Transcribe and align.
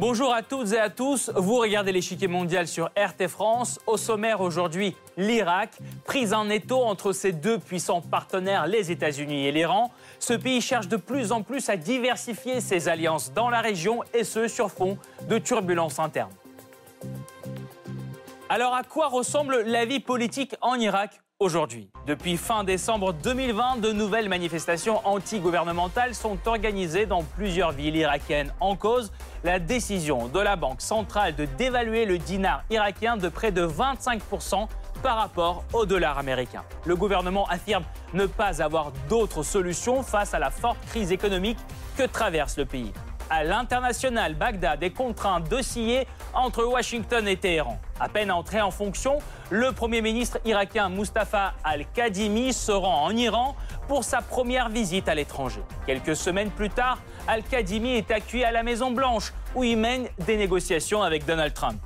Bonjour 0.00 0.32
à 0.32 0.42
toutes 0.42 0.72
et 0.72 0.78
à 0.78 0.88
tous, 0.88 1.30
vous 1.36 1.56
regardez 1.56 1.92
l'échiquier 1.92 2.26
mondial 2.26 2.66
sur 2.66 2.86
RT 2.96 3.28
France. 3.28 3.78
Au 3.86 3.98
sommaire 3.98 4.40
aujourd'hui, 4.40 4.96
l'Irak, 5.18 5.78
prise 6.04 6.32
en 6.32 6.48
étau 6.48 6.78
entre 6.82 7.12
ses 7.12 7.32
deux 7.32 7.58
puissants 7.58 8.00
partenaires, 8.00 8.66
les 8.66 8.90
États-Unis 8.90 9.46
et 9.46 9.52
l'Iran. 9.52 9.92
Ce 10.18 10.32
pays 10.32 10.62
cherche 10.62 10.88
de 10.88 10.96
plus 10.96 11.32
en 11.32 11.42
plus 11.42 11.68
à 11.68 11.76
diversifier 11.76 12.62
ses 12.62 12.88
alliances 12.88 13.32
dans 13.34 13.50
la 13.50 13.60
région 13.60 14.02
et 14.14 14.24
ce 14.24 14.48
sur 14.48 14.70
fond 14.70 14.96
de 15.28 15.36
turbulences 15.36 15.98
internes. 15.98 16.32
Alors 18.52 18.74
à 18.74 18.82
quoi 18.82 19.06
ressemble 19.06 19.62
la 19.64 19.84
vie 19.84 20.00
politique 20.00 20.56
en 20.60 20.74
Irak 20.74 21.20
aujourd'hui? 21.38 21.88
Depuis 22.08 22.36
fin 22.36 22.64
décembre 22.64 23.12
2020, 23.12 23.76
de 23.76 23.92
nouvelles 23.92 24.28
manifestations 24.28 25.00
anti-gouvernementales 25.06 26.16
sont 26.16 26.36
organisées 26.46 27.06
dans 27.06 27.22
plusieurs 27.22 27.70
villes 27.70 27.94
irakiennes. 27.94 28.52
En 28.58 28.74
cause, 28.74 29.12
la 29.44 29.60
décision 29.60 30.26
de 30.26 30.40
la 30.40 30.56
Banque 30.56 30.80
centrale 30.80 31.36
de 31.36 31.44
dévaluer 31.44 32.06
le 32.06 32.18
dinar 32.18 32.64
irakien 32.70 33.16
de 33.16 33.28
près 33.28 33.52
de 33.52 33.64
25% 33.64 34.66
par 35.00 35.18
rapport 35.18 35.62
au 35.72 35.86
dollar 35.86 36.18
américain. 36.18 36.64
Le 36.86 36.96
gouvernement 36.96 37.46
affirme 37.46 37.84
ne 38.14 38.26
pas 38.26 38.60
avoir 38.60 38.90
d'autre 39.08 39.44
solution 39.44 40.02
face 40.02 40.34
à 40.34 40.40
la 40.40 40.50
forte 40.50 40.84
crise 40.86 41.12
économique 41.12 41.58
que 41.96 42.02
traverse 42.02 42.58
le 42.58 42.64
pays. 42.64 42.92
À 43.32 43.44
l'international, 43.44 44.34
Bagdad 44.34 44.82
est 44.82 44.90
contraint 44.90 45.38
d'osciller 45.38 46.08
entre 46.34 46.64
Washington 46.64 47.28
et 47.28 47.36
Téhéran. 47.36 47.78
À 48.00 48.08
peine 48.08 48.32
entré 48.32 48.60
en 48.60 48.72
fonction, 48.72 49.18
le 49.50 49.70
Premier 49.70 50.02
ministre 50.02 50.38
irakien 50.44 50.88
Mustafa 50.88 51.54
al-Kadhimi 51.62 52.52
se 52.52 52.72
rend 52.72 53.04
en 53.04 53.16
Iran 53.16 53.54
pour 53.86 54.02
sa 54.02 54.20
première 54.20 54.68
visite 54.68 55.08
à 55.08 55.14
l'étranger. 55.14 55.62
Quelques 55.86 56.16
semaines 56.16 56.50
plus 56.50 56.70
tard, 56.70 56.98
al-Kadhimi 57.28 57.90
est 57.90 58.10
accueilli 58.10 58.42
à 58.42 58.50
la 58.50 58.64
Maison-Blanche 58.64 59.32
où 59.54 59.62
il 59.62 59.76
mène 59.76 60.08
des 60.26 60.36
négociations 60.36 61.00
avec 61.00 61.24
Donald 61.24 61.54
Trump. 61.54 61.80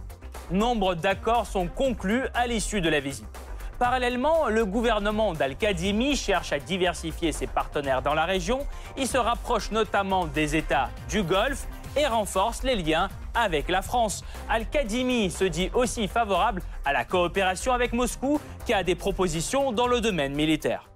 Nombre 0.50 0.94
d'accords 0.94 1.44
sont 1.46 1.66
conclus 1.66 2.22
à 2.32 2.46
l'issue 2.46 2.80
de 2.80 2.88
la 2.88 3.00
visite. 3.00 3.43
Parallèlement, 3.84 4.48
le 4.48 4.64
gouvernement 4.64 5.34
d'Al-Kadhimi 5.34 6.16
cherche 6.16 6.54
à 6.54 6.58
diversifier 6.58 7.32
ses 7.32 7.46
partenaires 7.46 8.00
dans 8.00 8.14
la 8.14 8.24
région. 8.24 8.60
Il 8.96 9.06
se 9.06 9.18
rapproche 9.18 9.72
notamment 9.72 10.24
des 10.24 10.56
États 10.56 10.88
du 11.10 11.22
Golfe 11.22 11.66
et 11.94 12.06
renforce 12.06 12.62
les 12.62 12.76
liens 12.76 13.10
avec 13.34 13.68
la 13.68 13.82
France. 13.82 14.24
Al-Kadhimi 14.48 15.30
se 15.30 15.44
dit 15.44 15.70
aussi 15.74 16.08
favorable 16.08 16.62
à 16.86 16.94
la 16.94 17.04
coopération 17.04 17.74
avec 17.74 17.92
Moscou 17.92 18.40
qui 18.64 18.72
a 18.72 18.82
des 18.82 18.94
propositions 18.94 19.70
dans 19.70 19.86
le 19.86 20.00
domaine 20.00 20.34
militaire. 20.34 20.88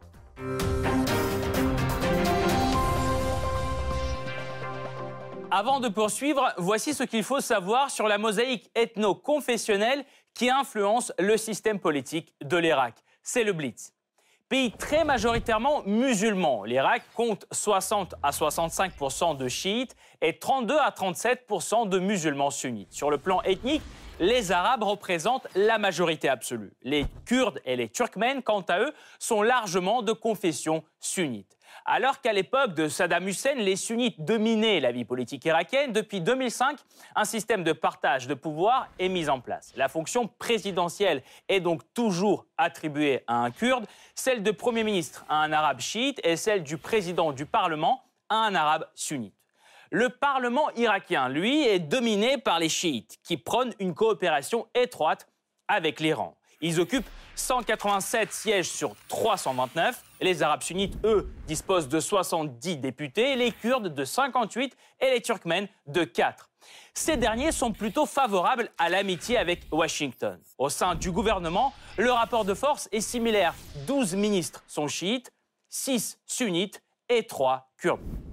Avant 5.50 5.80
de 5.80 5.88
poursuivre, 5.88 6.52
voici 6.58 6.92
ce 6.92 7.02
qu'il 7.04 7.22
faut 7.24 7.40
savoir 7.40 7.90
sur 7.90 8.06
la 8.06 8.18
mosaïque 8.18 8.70
ethno-confessionnelle 8.74 10.04
qui 10.38 10.48
influence 10.48 11.12
le 11.18 11.36
système 11.36 11.80
politique 11.80 12.32
de 12.44 12.56
l'Irak. 12.56 12.94
C'est 13.24 13.42
le 13.42 13.52
Blitz. 13.52 13.92
Pays 14.48 14.70
très 14.70 15.04
majoritairement 15.04 15.82
musulman, 15.84 16.62
l'Irak 16.62 17.02
compte 17.14 17.44
60 17.50 18.14
à 18.22 18.30
65% 18.30 19.36
de 19.36 19.48
chiites 19.48 19.96
et 20.22 20.38
32 20.38 20.78
à 20.78 20.90
37% 20.90 21.88
de 21.88 21.98
musulmans 21.98 22.50
sunnites. 22.50 22.92
Sur 22.92 23.10
le 23.10 23.18
plan 23.18 23.42
ethnique, 23.42 23.82
les 24.20 24.52
Arabes 24.52 24.84
représentent 24.84 25.48
la 25.56 25.76
majorité 25.76 26.28
absolue. 26.28 26.72
Les 26.82 27.04
Kurdes 27.26 27.60
et 27.64 27.74
les 27.74 27.88
Turkmènes, 27.88 28.42
quant 28.42 28.62
à 28.68 28.78
eux, 28.78 28.94
sont 29.18 29.42
largement 29.42 30.02
de 30.02 30.12
confession 30.12 30.84
sunnite. 31.00 31.57
Alors 31.84 32.20
qu'à 32.20 32.32
l'époque 32.32 32.74
de 32.74 32.88
Saddam 32.88 33.26
Hussein, 33.26 33.54
les 33.54 33.76
sunnites 33.76 34.22
dominaient 34.22 34.80
la 34.80 34.92
vie 34.92 35.04
politique 35.04 35.44
irakienne, 35.44 35.92
depuis 35.92 36.20
2005, 36.20 36.78
un 37.14 37.24
système 37.24 37.64
de 37.64 37.72
partage 37.72 38.26
de 38.26 38.34
pouvoir 38.34 38.88
est 38.98 39.08
mis 39.08 39.28
en 39.28 39.40
place. 39.40 39.72
La 39.76 39.88
fonction 39.88 40.28
présidentielle 40.28 41.22
est 41.48 41.60
donc 41.60 41.82
toujours 41.94 42.46
attribuée 42.58 43.24
à 43.26 43.36
un 43.36 43.50
kurde, 43.50 43.86
celle 44.14 44.42
de 44.42 44.50
Premier 44.50 44.84
ministre 44.84 45.24
à 45.28 45.36
un 45.42 45.52
arabe 45.52 45.80
chiite 45.80 46.20
et 46.24 46.36
celle 46.36 46.62
du 46.62 46.76
président 46.76 47.32
du 47.32 47.46
Parlement 47.46 48.02
à 48.28 48.36
un 48.36 48.54
arabe 48.54 48.86
sunnite. 48.94 49.34
Le 49.90 50.10
Parlement 50.10 50.70
irakien, 50.76 51.30
lui, 51.30 51.66
est 51.66 51.78
dominé 51.78 52.36
par 52.36 52.58
les 52.58 52.68
chiites, 52.68 53.18
qui 53.24 53.38
prônent 53.38 53.72
une 53.78 53.94
coopération 53.94 54.66
étroite 54.74 55.26
avec 55.66 56.00
l'Iran. 56.00 56.36
Ils 56.60 56.80
occupent 56.80 57.08
187 57.36 58.32
sièges 58.32 58.68
sur 58.68 58.94
329. 59.08 60.02
Les 60.20 60.42
Arabes 60.42 60.62
sunnites, 60.62 60.98
eux, 61.04 61.30
disposent 61.46 61.88
de 61.88 62.00
70 62.00 62.78
députés, 62.78 63.36
les 63.36 63.52
Kurdes 63.52 63.94
de 63.94 64.04
58 64.04 64.76
et 65.00 65.10
les 65.10 65.20
Turkmènes 65.20 65.68
de 65.86 66.04
4. 66.04 66.50
Ces 66.94 67.16
derniers 67.16 67.52
sont 67.52 67.72
plutôt 67.72 68.06
favorables 68.06 68.70
à 68.76 68.88
l'amitié 68.88 69.38
avec 69.38 69.62
Washington. 69.70 70.40
Au 70.58 70.68
sein 70.68 70.96
du 70.96 71.12
gouvernement, 71.12 71.72
le 71.96 72.10
rapport 72.10 72.44
de 72.44 72.54
force 72.54 72.88
est 72.90 73.00
similaire. 73.00 73.54
12 73.86 74.16
ministres 74.16 74.64
sont 74.66 74.88
chiites, 74.88 75.32
6 75.68 76.18
sunnites 76.26 76.82
et 77.08 77.24
3 77.24 77.70
kurdes. 77.78 78.27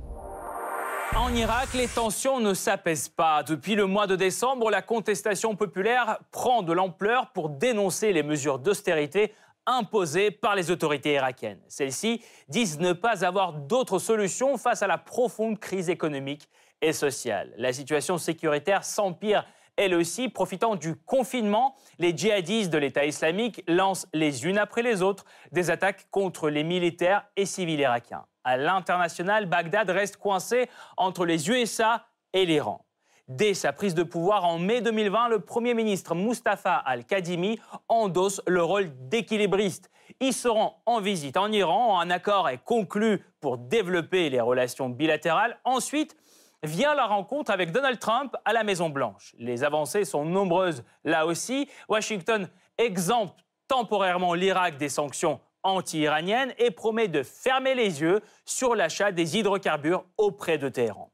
En 1.17 1.33
Irak, 1.33 1.73
les 1.73 1.87
tensions 1.87 2.41
ne 2.41 2.53
s'apaisent 2.53 3.07
pas. 3.07 3.41
Depuis 3.41 3.75
le 3.75 3.85
mois 3.85 4.05
de 4.05 4.17
décembre, 4.17 4.69
la 4.69 4.81
contestation 4.81 5.55
populaire 5.55 6.19
prend 6.31 6.61
de 6.61 6.73
l'ampleur 6.73 7.31
pour 7.31 7.49
dénoncer 7.49 8.11
les 8.11 8.21
mesures 8.21 8.59
d'austérité 8.59 9.33
imposées 9.65 10.29
par 10.29 10.55
les 10.55 10.71
autorités 10.71 11.13
irakiennes. 11.13 11.61
Celles-ci 11.69 12.21
disent 12.49 12.79
ne 12.79 12.91
pas 12.91 13.25
avoir 13.25 13.53
d'autre 13.53 13.97
solution 13.97 14.57
face 14.57 14.83
à 14.83 14.87
la 14.87 14.97
profonde 14.97 15.57
crise 15.57 15.89
économique 15.89 16.49
et 16.81 16.91
sociale. 16.91 17.53
La 17.57 17.71
situation 17.71 18.17
sécuritaire 18.17 18.83
s'empire 18.83 19.45
elle 19.77 19.93
aussi, 19.93 20.29
profitant 20.29 20.75
du 20.75 20.95
confinement, 20.95 21.75
les 21.99 22.15
djihadistes 22.15 22.71
de 22.71 22.77
l'État 22.77 23.05
islamique 23.05 23.61
lancent 23.67 24.07
les 24.13 24.45
unes 24.45 24.57
après 24.57 24.81
les 24.81 25.01
autres 25.01 25.25
des 25.51 25.69
attaques 25.69 26.07
contre 26.11 26.49
les 26.49 26.63
militaires 26.63 27.25
et 27.35 27.45
civils 27.45 27.79
irakiens 27.79 28.25
à 28.45 28.55
l'international, 28.55 29.47
Bagdad 29.47 29.89
reste 29.89 30.17
coincé 30.17 30.69
entre 30.95 31.25
les 31.25 31.49
USA 31.49 32.05
et 32.31 32.45
l'Iran. 32.45 32.85
Dès 33.27 33.55
sa 33.55 33.73
prise 33.73 33.95
de 33.95 34.03
pouvoir 34.03 34.45
en 34.45 34.59
mai 34.59 34.81
2020, 34.81 35.29
le 35.29 35.39
Premier 35.39 35.73
ministre 35.73 36.13
Mustafa 36.13 36.75
al-Kadhimi 36.75 37.59
endosse 37.89 38.39
le 38.45 38.63
rôle 38.63 38.91
d'équilibriste. 39.09 39.89
Il 40.19 40.31
se 40.31 40.47
rend 40.47 40.83
en 40.85 41.01
visite 41.01 41.35
en 41.35 41.51
Iran, 41.51 41.99
un 41.99 42.11
accord 42.11 42.47
est 42.47 42.63
conclu 42.63 43.25
pour 43.41 43.57
développer 43.57 44.29
les 44.29 44.39
relations 44.39 44.89
bilatérales. 44.89 45.57
Ensuite, 45.63 46.15
vient 46.61 46.93
la 46.93 47.07
rencontre 47.07 47.49
avec 47.49 47.71
Donald 47.71 47.97
Trump 47.97 48.35
à 48.45 48.53
la 48.53 48.63
Maison-Blanche. 48.63 49.33
Les 49.39 49.63
avancées 49.63 50.05
sont 50.05 50.23
nombreuses 50.23 50.83
là 51.03 51.25
aussi. 51.25 51.67
Washington 51.89 52.47
exempte 52.77 53.39
temporairement 53.67 54.35
l'Irak 54.35 54.77
des 54.77 54.89
sanctions 54.89 55.39
anti-iranienne 55.65 56.53
et 56.57 56.71
promet 56.71 57.07
de 57.07 57.23
fermer 57.23 57.75
les 57.75 58.01
yeux 58.01 58.21
sur 58.45 58.75
l'achat 58.75 59.11
des 59.11 59.37
hydrocarbures 59.37 60.05
auprès 60.17 60.57
de 60.57 60.69
Téhéran. 60.69 61.11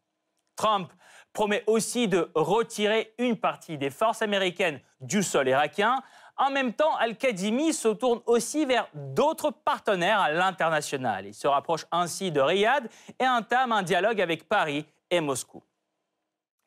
Trump 0.55 0.91
promet 1.33 1.63
aussi 1.65 2.07
de 2.07 2.29
retirer 2.35 3.13
une 3.17 3.37
partie 3.37 3.77
des 3.77 3.89
forces 3.89 4.21
américaines 4.21 4.79
du 4.99 5.23
sol 5.23 5.47
irakien. 5.47 6.03
En 6.37 6.51
même 6.51 6.73
temps, 6.73 6.95
Al-Kadhimi 6.97 7.73
se 7.73 7.87
tourne 7.87 8.21
aussi 8.25 8.65
vers 8.65 8.87
d'autres 8.93 9.51
partenaires 9.51 10.19
à 10.19 10.31
l'international. 10.31 11.25
Il 11.25 11.33
se 11.33 11.47
rapproche 11.47 11.85
ainsi 11.91 12.31
de 12.31 12.41
Riyad 12.41 12.89
et 13.19 13.27
entame 13.27 13.71
un 13.71 13.83
dialogue 13.83 14.19
avec 14.19 14.47
Paris 14.47 14.85
et 15.09 15.21
Moscou. 15.21 15.63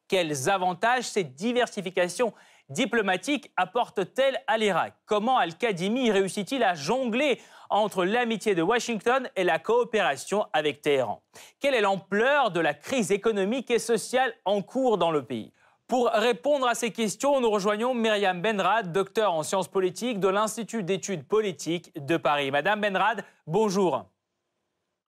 Quels 0.09 0.49
avantages 0.49 1.04
cette 1.04 1.34
diversification 1.34 2.33
diplomatique 2.69 3.53
apporte-t-elle 3.57 4.43
à 4.47 4.59
l'Irak? 4.59 4.95
Comment 5.07 5.39
Al-Kadhimi 5.39 6.11
réussit-il 6.11 6.63
à 6.63 6.75
jongler 6.75 7.41
entre 7.71 8.05
l'amitié 8.05 8.55
de 8.55 8.63
Washington 8.63 9.28
et 9.37 9.45
la 9.45 9.59
coopération 9.59 10.47
avec 10.53 10.81
Téhéran? 10.83 11.22
Quelle 11.61 11.75
est 11.75 11.81
l'ampleur 11.81 12.51
de 12.51 12.61
la 12.61 12.75
crise 12.75 13.13
économique 13.13 13.71
et 13.71 13.78
sociale 13.78 14.33
en 14.45 14.63
cours 14.63 14.99
dans 14.99 15.11
le 15.11 15.25
pays? 15.25 15.53
Pour 15.87 16.09
répondre 16.09 16.66
à 16.66 16.75
ces 16.75 16.93
questions, 16.93 17.41
nous 17.41 17.51
rejoignons 17.51 17.93
Myriam 17.93 18.41
Benrad, 18.41 18.91
docteur 18.91 19.34
en 19.34 19.43
sciences 19.43 19.69
politiques 19.69 20.19
de 20.19 20.28
l'Institut 20.28 20.83
d'études 20.83 21.28
politiques 21.28 21.93
de 21.95 22.17
Paris. 22.17 22.51
Madame 22.51 22.81
Benrad, 22.81 23.22
bonjour. 23.47 24.07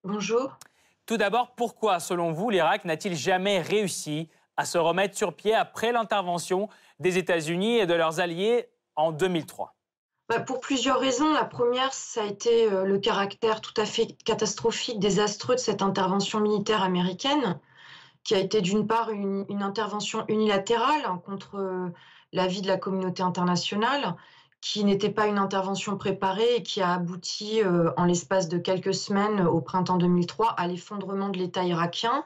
Bonjour. 0.04 0.58
Tout 1.06 1.16
d'abord, 1.16 1.54
pourquoi, 1.56 1.98
selon 1.98 2.32
vous, 2.32 2.50
l'Irak 2.50 2.84
n'a-t-il 2.84 3.16
jamais 3.16 3.60
réussi 3.60 4.28
à 4.56 4.64
se 4.64 4.76
remettre 4.76 5.16
sur 5.16 5.34
pied 5.34 5.54
après 5.54 5.92
l'intervention 5.92 6.68
des 6.98 7.18
États-Unis 7.18 7.78
et 7.78 7.86
de 7.86 7.94
leurs 7.94 8.20
alliés 8.20 8.68
en 8.94 9.12
2003 9.12 9.76
bah, 10.28 10.40
pour 10.40 10.58
plusieurs 10.58 10.98
raisons. 10.98 11.32
La 11.32 11.44
première, 11.44 11.92
ça 11.92 12.22
a 12.22 12.26
été 12.26 12.68
euh, 12.68 12.84
le 12.84 12.98
caractère 12.98 13.60
tout 13.60 13.74
à 13.80 13.84
fait 13.84 14.08
catastrophique, 14.24 14.98
désastreux 14.98 15.54
de 15.54 15.60
cette 15.60 15.82
intervention 15.82 16.40
militaire 16.40 16.82
américaine, 16.82 17.60
qui 18.24 18.34
a 18.34 18.40
été 18.40 18.60
d'une 18.60 18.88
part 18.88 19.10
une, 19.10 19.46
intervention 19.62 20.24
unilatérale 20.26 21.04
hein, 21.06 21.22
contre 21.24 21.58
euh, 21.60 21.90
l'avis 22.32 22.60
de 22.60 22.66
la 22.66 22.76
communauté 22.76 23.22
internationale, 23.22 24.16
qui 24.60 24.82
n'était 24.82 25.10
pas 25.10 25.28
une 25.28 25.38
intervention 25.38 25.96
préparée 25.96 26.56
et 26.56 26.62
qui 26.64 26.82
a 26.82 26.94
abouti 26.94 27.62
euh, 27.62 27.92
en 27.96 28.04
l'espace 28.04 28.48
de 28.48 28.58
quelques 28.58 28.94
semaines 28.94 29.46
au 29.46 29.60
printemps 29.60 29.96
2003 29.96 30.48
à 30.56 30.66
l'effondrement 30.66 31.28
de 31.28 31.38
l'État 31.38 31.62
irakien, 31.62 32.24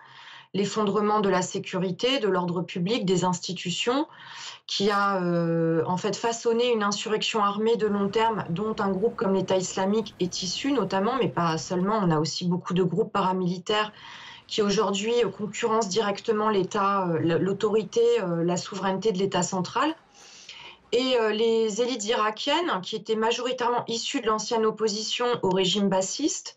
l'effondrement 0.54 1.20
de 1.20 1.28
la 1.28 1.42
sécurité, 1.42 2.18
de 2.18 2.28
l'ordre 2.28 2.62
public, 2.62 3.04
des 3.04 3.24
institutions, 3.24 4.06
qui 4.66 4.90
a 4.90 5.22
euh, 5.22 5.82
en 5.86 5.96
fait 5.96 6.16
façonné 6.16 6.72
une 6.72 6.82
insurrection 6.82 7.42
armée 7.42 7.76
de 7.76 7.86
long 7.86 8.08
terme 8.08 8.44
dont 8.50 8.74
un 8.78 8.90
groupe 8.90 9.16
comme 9.16 9.34
l'État 9.34 9.56
islamique 9.56 10.14
est 10.20 10.42
issu 10.42 10.72
notamment, 10.72 11.16
mais 11.20 11.28
pas 11.28 11.58
seulement, 11.58 11.98
on 12.02 12.10
a 12.10 12.18
aussi 12.18 12.46
beaucoup 12.46 12.74
de 12.74 12.82
groupes 12.82 13.12
paramilitaires 13.12 13.92
qui 14.46 14.62
aujourd'hui 14.62 15.14
concurrencent 15.36 15.88
directement 15.88 16.50
l'État, 16.50 17.08
euh, 17.08 17.38
l'autorité, 17.38 18.02
euh, 18.22 18.44
la 18.44 18.56
souveraineté 18.56 19.12
de 19.12 19.18
l'État 19.18 19.42
central. 19.42 19.94
Et 20.92 21.16
les 21.32 21.80
élites 21.80 22.04
irakiennes, 22.06 22.80
qui 22.82 22.96
étaient 22.96 23.14
majoritairement 23.14 23.84
issues 23.86 24.20
de 24.22 24.26
l'ancienne 24.26 24.66
opposition 24.66 25.24
au 25.42 25.50
régime 25.50 25.88
bassiste, 25.88 26.56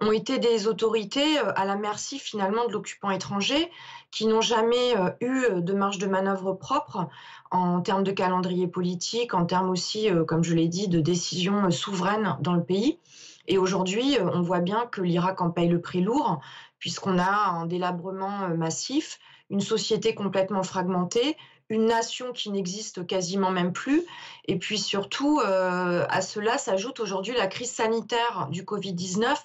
ont 0.00 0.12
été 0.12 0.38
des 0.38 0.66
autorités 0.66 1.38
euh, 1.38 1.52
à 1.56 1.64
la 1.64 1.76
merci 1.76 2.18
finalement 2.18 2.66
de 2.66 2.72
l'occupant 2.72 3.10
étranger 3.10 3.70
qui 4.10 4.26
n'ont 4.26 4.40
jamais 4.40 4.96
euh, 4.96 5.10
eu 5.20 5.62
de 5.62 5.72
marge 5.72 5.98
de 5.98 6.06
manœuvre 6.06 6.52
propre 6.52 7.08
en 7.50 7.80
termes 7.80 8.04
de 8.04 8.10
calendrier 8.10 8.66
politique, 8.66 9.34
en 9.34 9.46
termes 9.46 9.70
aussi, 9.70 10.10
euh, 10.10 10.24
comme 10.24 10.44
je 10.44 10.54
l'ai 10.54 10.68
dit, 10.68 10.88
de 10.88 11.00
décisions 11.00 11.70
souveraines 11.70 12.36
dans 12.40 12.54
le 12.54 12.64
pays. 12.64 12.98
Et 13.46 13.58
aujourd'hui, 13.58 14.16
on 14.20 14.40
voit 14.40 14.60
bien 14.60 14.86
que 14.86 15.02
l'Irak 15.02 15.42
en 15.42 15.50
paye 15.50 15.68
le 15.68 15.80
prix 15.80 16.00
lourd, 16.00 16.40
puisqu'on 16.78 17.18
a 17.18 17.50
un 17.50 17.66
délabrement 17.66 18.48
massif, 18.56 19.18
une 19.50 19.60
société 19.60 20.14
complètement 20.14 20.62
fragmentée, 20.62 21.36
une 21.70 21.86
nation 21.86 22.32
qui 22.32 22.50
n'existe 22.50 23.06
quasiment 23.06 23.50
même 23.50 23.72
plus. 23.72 24.04
Et 24.46 24.58
puis 24.58 24.78
surtout, 24.78 25.40
à 25.40 26.20
cela 26.20 26.58
s'ajoute 26.58 27.00
aujourd'hui 27.00 27.34
la 27.34 27.46
crise 27.46 27.72
sanitaire 27.72 28.48
du 28.50 28.64
Covid-19 28.64 29.36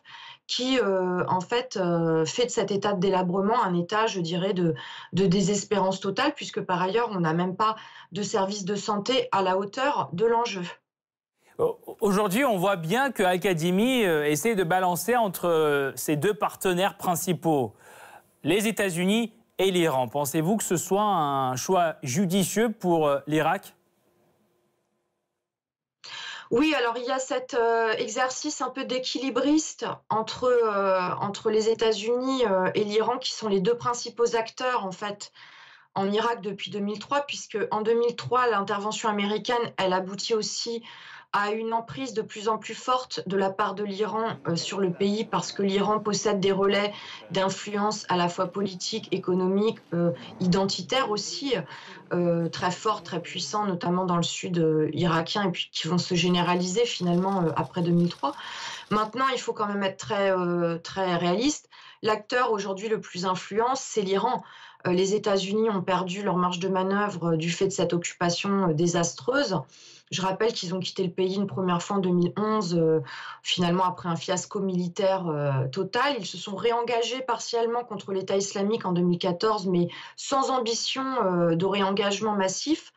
qui, 0.50 0.80
euh, 0.80 1.24
en 1.27 1.42
fait, 1.42 1.77
euh, 1.77 2.25
fait 2.25 2.48
de 2.48 2.50
cet 2.50 2.71
état 2.71 2.94
de 2.94 3.00
délabrement 3.00 3.63
un 3.63 3.75
état, 3.75 4.07
je 4.07 4.19
dirais, 4.19 4.54
de, 4.54 4.74
désespérance 5.13 6.00
totale, 6.00 6.33
puisque 6.36 6.60
par 6.60 6.81
ailleurs, 6.81 7.10
on 7.12 7.19
n'a 7.19 7.33
même 7.33 7.56
pas 7.56 7.75
de 8.12 8.24
service 8.24 8.65
de 8.65 8.75
santé 8.75 9.30
à 9.31 9.44
la 9.44 9.57
hauteur 9.57 10.10
de 10.12 10.25
l'enjeu. 10.25 10.63
Aujourd'hui, 12.01 12.44
on 12.45 12.57
voit 12.57 12.77
bien 12.77 13.12
que 13.12 13.22
euh, 13.22 14.25
essaie 14.25 14.56
de 14.56 14.63
balancer 14.63 15.15
entre 15.15 15.94
ses 15.95 16.15
deux 16.15 16.33
partenaires 16.33 16.98
principaux, 16.98 17.75
les 18.44 18.68
États-Unis 18.68 19.33
et 19.59 19.71
l'Iran. 19.71 20.07
Pensez-vous 20.07 20.57
que 20.57 20.63
ce 20.63 20.77
soit 20.77 21.03
un 21.03 21.56
choix 21.56 21.95
judicieux 22.01 22.71
pour 22.71 23.09
l'Irak? 23.27 23.75
Oui, 26.51 26.73
alors 26.73 26.97
il 26.97 27.06
y 27.06 27.11
a 27.11 27.19
cet 27.19 27.53
euh, 27.53 27.91
exercice 27.94 28.61
un 28.61 28.69
peu 28.69 28.83
d'équilibriste 28.83 29.85
entre, 30.09 30.45
euh, 30.45 31.00
entre 31.21 31.51
les 31.51 31.69
États-Unis 31.69 32.44
euh, 32.47 32.71
et 32.73 32.83
l'Iran, 32.83 33.19
qui 33.19 33.33
sont 33.33 33.47
les 33.47 33.59
deux 33.59 33.77
principaux 33.77 34.35
acteurs 34.35 34.83
en 34.83 34.91
fait 34.91 35.31
en 35.94 36.12
Irak 36.12 36.41
depuis 36.41 36.71
2003, 36.71 37.21
puisque 37.27 37.57
en 37.69 37.81
2003 37.81 38.47
l'intervention 38.50 39.09
américaine, 39.09 39.62
elle 39.77 39.94
aboutit 39.94 40.33
aussi 40.33 40.83
à 41.31 41.51
une 41.51 41.73
emprise 41.73 42.13
de 42.13 42.23
plus 42.23 42.49
en 42.49 42.57
plus 42.57 42.73
forte 42.73 43.21
de 43.27 43.37
la 43.37 43.51
part 43.51 43.75
de 43.75 43.83
l'Iran 43.83 44.29
euh, 44.47 44.55
sur 44.55 44.79
le 44.79 44.91
pays 44.91 45.25
parce 45.25 45.51
que 45.51 45.61
l'Iran 45.61 45.99
possède 45.99 46.39
des 46.39 46.51
relais 46.51 46.91
d'influence 47.29 48.05
à 48.09 48.17
la 48.17 48.29
fois 48.29 48.47
politique, 48.47 49.07
économique, 49.11 49.77
euh, 49.93 50.11
identitaire 50.39 51.11
aussi, 51.11 51.53
euh, 52.13 52.49
très 52.49 52.71
forts, 52.71 53.03
très 53.03 53.21
puissants, 53.21 53.65
notamment 53.65 54.05
dans 54.05 54.17
le 54.17 54.23
sud 54.23 54.89
irakien, 54.93 55.43
et 55.43 55.51
puis 55.51 55.69
qui 55.71 55.87
vont 55.87 55.99
se 55.99 56.15
généraliser 56.15 56.85
finalement 56.85 57.45
après 57.55 57.83
2003. 57.83 58.33
Maintenant, 58.89 59.27
il 59.31 59.39
faut 59.39 59.53
quand 59.53 59.67
même 59.67 59.83
être 59.83 59.97
très, 59.97 60.33
très 60.79 61.15
réaliste. 61.15 61.69
L'acteur 62.01 62.51
aujourd'hui 62.51 62.87
le 62.87 62.99
plus 62.99 63.25
influent, 63.25 63.75
c'est 63.75 64.01
l'Iran. 64.01 64.43
Les 64.85 65.13
États-Unis 65.13 65.69
ont 65.69 65.81
perdu 65.81 66.23
leur 66.23 66.37
marge 66.37 66.59
de 66.59 66.69
manœuvre 66.69 67.35
du 67.35 67.51
fait 67.51 67.67
de 67.67 67.71
cette 67.71 67.93
occupation 67.93 68.69
désastreuse. 68.69 69.61
Je 70.11 70.21
rappelle 70.23 70.53
qu'ils 70.53 70.73
ont 70.73 70.79
quitté 70.79 71.03
le 71.03 71.11
pays 71.11 71.35
une 71.35 71.45
première 71.45 71.83
fois 71.83 71.97
en 71.97 72.00
2011, 72.00 72.75
euh, 72.75 73.00
finalement 73.44 73.83
après 73.83 74.09
un 74.09 74.15
fiasco 74.15 74.59
militaire 74.59 75.27
euh, 75.27 75.67
total. 75.67 76.15
Ils 76.17 76.25
se 76.25 76.38
sont 76.38 76.56
réengagés 76.56 77.21
partiellement 77.21 77.83
contre 77.83 78.11
l'État 78.11 78.35
islamique 78.35 78.85
en 78.85 78.91
2014, 78.91 79.67
mais 79.67 79.88
sans 80.15 80.50
ambition 80.50 81.03
euh, 81.03 81.56
de 81.56 81.65
réengagement 81.65 82.33
massif. 82.33 82.91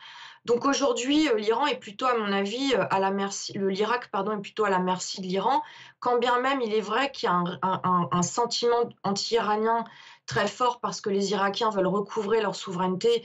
Donc 0.47 0.64
aujourd'hui, 0.64 1.29
l'Iran 1.37 1.67
est 1.67 1.76
plutôt, 1.76 2.06
à 2.06 2.17
mon 2.17 2.32
avis, 2.32 2.75
à 2.75 2.99
la 2.99 3.12
merci, 3.12 3.53
l'Irak, 3.56 4.11
pardon, 4.11 4.32
est 4.32 4.41
plutôt 4.41 4.65
à 4.65 4.70
la 4.70 4.81
merci 4.81 5.20
de 5.20 5.26
l'Iran, 5.26 5.62
quand 6.00 6.19
bien 6.19 6.41
même 6.41 6.61
il 6.61 6.75
est 6.75 6.81
vrai 6.81 7.12
qu'il 7.12 7.29
y 7.29 7.31
a 7.31 7.35
un, 7.62 8.08
un 8.11 8.23
sentiment 8.23 8.88
anti-iranien 9.05 9.85
très 10.26 10.49
fort 10.49 10.81
parce 10.81 11.00
que 11.00 11.11
les 11.11 11.31
Irakiens 11.31 11.70
veulent 11.70 11.87
recouvrer 11.87 12.41
leur 12.41 12.56
souveraineté 12.56 13.25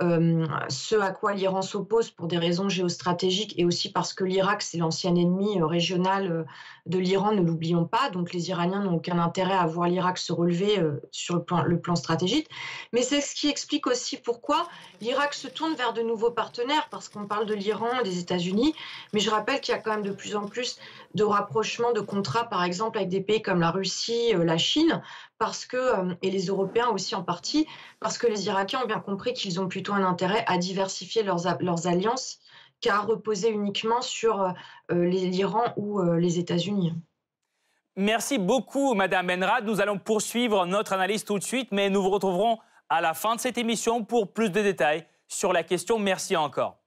euh, 0.00 0.46
ce 0.68 0.94
à 0.94 1.10
quoi 1.10 1.32
l'Iran 1.34 1.60
s'oppose 1.60 2.10
pour 2.10 2.28
des 2.28 2.38
raisons 2.38 2.68
géostratégiques 2.68 3.58
et 3.58 3.64
aussi 3.64 3.90
parce 3.90 4.12
que 4.12 4.22
l'Irak, 4.22 4.62
c'est 4.62 4.78
l'ancien 4.78 5.14
ennemi 5.16 5.60
euh, 5.60 5.66
régional 5.66 6.30
euh, 6.30 6.44
de 6.86 6.98
l'Iran, 6.98 7.32
ne 7.32 7.42
l'oublions 7.42 7.84
pas. 7.84 8.08
Donc 8.10 8.32
les 8.32 8.48
Iraniens 8.50 8.84
n'ont 8.84 8.96
aucun 8.96 9.18
intérêt 9.18 9.54
à 9.54 9.66
voir 9.66 9.88
l'Irak 9.88 10.18
se 10.18 10.32
relever 10.32 10.80
sur 11.10 11.34
le 11.34 11.42
plan, 11.42 11.62
le 11.62 11.80
plan 11.80 11.96
stratégique. 11.96 12.48
Mais 12.92 13.02
c'est 13.02 13.20
ce 13.20 13.34
qui 13.34 13.48
explique 13.48 13.86
aussi 13.86 14.16
pourquoi 14.16 14.66
l'Irak 15.00 15.34
se 15.34 15.48
tourne 15.48 15.74
vers 15.74 15.92
de 15.92 16.00
nouveaux 16.00 16.30
partenaires, 16.30 16.88
parce 16.90 17.08
qu'on 17.08 17.26
parle 17.26 17.44
de 17.44 17.54
l'Iran, 17.54 17.88
des 18.04 18.18
États-Unis. 18.20 18.74
Mais 19.12 19.20
je 19.20 19.28
rappelle 19.28 19.60
qu'il 19.60 19.74
y 19.74 19.76
a 19.76 19.80
quand 19.80 19.90
même 19.90 20.02
de 20.02 20.12
plus 20.12 20.34
en 20.34 20.46
plus 20.46 20.78
de 21.14 21.24
rapprochements, 21.24 21.92
de 21.92 22.00
contrats, 22.00 22.44
par 22.44 22.64
exemple, 22.64 22.96
avec 22.96 23.10
des 23.10 23.20
pays 23.20 23.42
comme 23.42 23.60
la 23.60 23.70
Russie, 23.70 24.32
la 24.32 24.56
Chine, 24.56 25.02
parce 25.38 25.66
que, 25.66 26.16
et 26.22 26.30
les 26.30 26.46
Européens 26.46 26.88
aussi 26.88 27.14
en 27.14 27.22
partie, 27.22 27.66
parce 28.00 28.16
que 28.16 28.26
les 28.26 28.46
Irakiens 28.46 28.82
ont 28.82 28.86
bien 28.86 29.00
compris 29.00 29.34
qu'ils 29.34 29.60
ont 29.60 29.68
plutôt 29.68 29.87
un 29.92 30.04
intérêt 30.04 30.44
à 30.46 30.58
diversifier 30.58 31.22
leurs, 31.22 31.86
alliances 31.86 32.38
qu'à 32.80 33.00
reposer 33.00 33.50
uniquement 33.50 34.00
sur 34.02 34.54
euh, 34.90 35.04
l'Iran 35.04 35.64
ou 35.76 36.00
euh, 36.00 36.18
les 36.18 36.38
États-Unis. 36.38 36.94
Merci 37.96 38.38
beaucoup, 38.38 38.94
Madame 38.94 39.26
Benrad. 39.26 39.64
Nous 39.64 39.80
allons 39.80 39.98
poursuivre 39.98 40.66
notre 40.66 40.92
analyse 40.92 41.24
tout 41.24 41.38
de 41.38 41.44
suite, 41.44 41.70
mais 41.72 41.90
nous 41.90 42.02
vous 42.02 42.10
retrouverons 42.10 42.58
à 42.88 43.00
la 43.00 43.12
fin 43.12 43.34
de 43.34 43.40
cette 43.40 43.58
émission 43.58 44.04
pour 44.04 44.32
plus 44.32 44.50
de 44.50 44.62
détails 44.62 45.04
sur 45.26 45.52
la 45.52 45.64
question. 45.64 45.98
Merci 45.98 46.36
encore. 46.36 46.77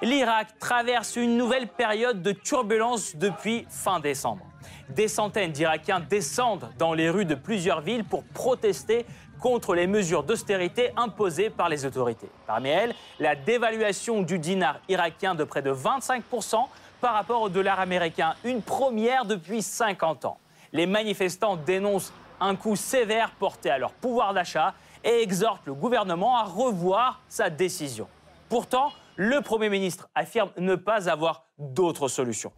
L'Irak 0.00 0.56
traverse 0.60 1.16
une 1.16 1.36
nouvelle 1.36 1.66
période 1.66 2.22
de 2.22 2.30
turbulence 2.30 3.16
depuis 3.16 3.66
fin 3.68 3.98
décembre. 3.98 4.46
Des 4.90 5.08
centaines 5.08 5.50
d'Irakiens 5.50 5.98
descendent 5.98 6.70
dans 6.78 6.94
les 6.94 7.10
rues 7.10 7.24
de 7.24 7.34
plusieurs 7.34 7.80
villes 7.80 8.04
pour 8.04 8.22
protester 8.22 9.04
contre 9.40 9.74
les 9.74 9.88
mesures 9.88 10.22
d'austérité 10.22 10.92
imposées 10.96 11.50
par 11.50 11.68
les 11.68 11.84
autorités. 11.84 12.30
Parmi 12.46 12.68
elles, 12.68 12.94
la 13.18 13.34
dévaluation 13.34 14.22
du 14.22 14.38
dinar 14.38 14.78
irakien 14.88 15.34
de 15.34 15.42
près 15.42 15.62
de 15.62 15.72
25% 15.72 16.66
par 17.00 17.14
rapport 17.14 17.42
au 17.42 17.48
dollar 17.48 17.80
américain, 17.80 18.34
une 18.44 18.62
première 18.62 19.24
depuis 19.24 19.62
50 19.62 20.26
ans. 20.26 20.38
Les 20.72 20.86
manifestants 20.86 21.56
dénoncent 21.56 22.12
un 22.40 22.54
coup 22.54 22.76
sévère 22.76 23.32
porté 23.32 23.68
à 23.68 23.78
leur 23.78 23.92
pouvoir 23.92 24.32
d'achat 24.32 24.74
et 25.02 25.22
exhortent 25.22 25.66
le 25.66 25.74
gouvernement 25.74 26.36
à 26.36 26.44
revoir 26.44 27.20
sa 27.28 27.50
décision. 27.50 28.06
Pourtant, 28.48 28.92
le 29.20 29.40
Premier 29.40 29.68
ministre 29.68 30.08
affirme 30.14 30.50
ne 30.58 30.76
pas 30.76 31.10
avoir 31.10 31.48
d'autre 31.58 32.06
solution. 32.06 32.52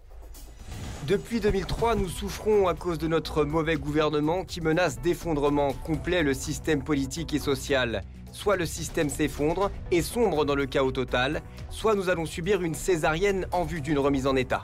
Depuis 1.09 1.41
2003, 1.41 1.95
nous 1.95 2.11
souffrons 2.11 2.69
à 2.69 2.75
cause 2.75 2.99
de 2.99 3.09
notre 3.09 3.45
mauvais 3.45 3.77
gouvernement 3.77 4.45
qui 4.45 4.61
menace 4.61 5.01
d'effondrement 5.01 5.73
complet 5.73 6.23
le 6.23 6.35
système 6.35 6.85
politique 6.85 7.33
et 7.33 7.39
social. 7.39 8.03
Soit 8.33 8.57
le 8.57 8.67
système 8.67 9.09
s'effondre 9.09 9.71
et 9.91 10.03
sombre 10.03 10.45
dans 10.45 10.55
le 10.55 10.67
chaos 10.67 10.93
total, 10.93 11.41
soit 11.71 11.95
nous 11.95 12.11
allons 12.11 12.27
subir 12.27 12.61
une 12.61 12.75
césarienne 12.75 13.47
en 13.53 13.65
vue 13.65 13.81
d'une 13.81 13.99
remise 13.99 14.27
en 14.27 14.37
état. 14.37 14.63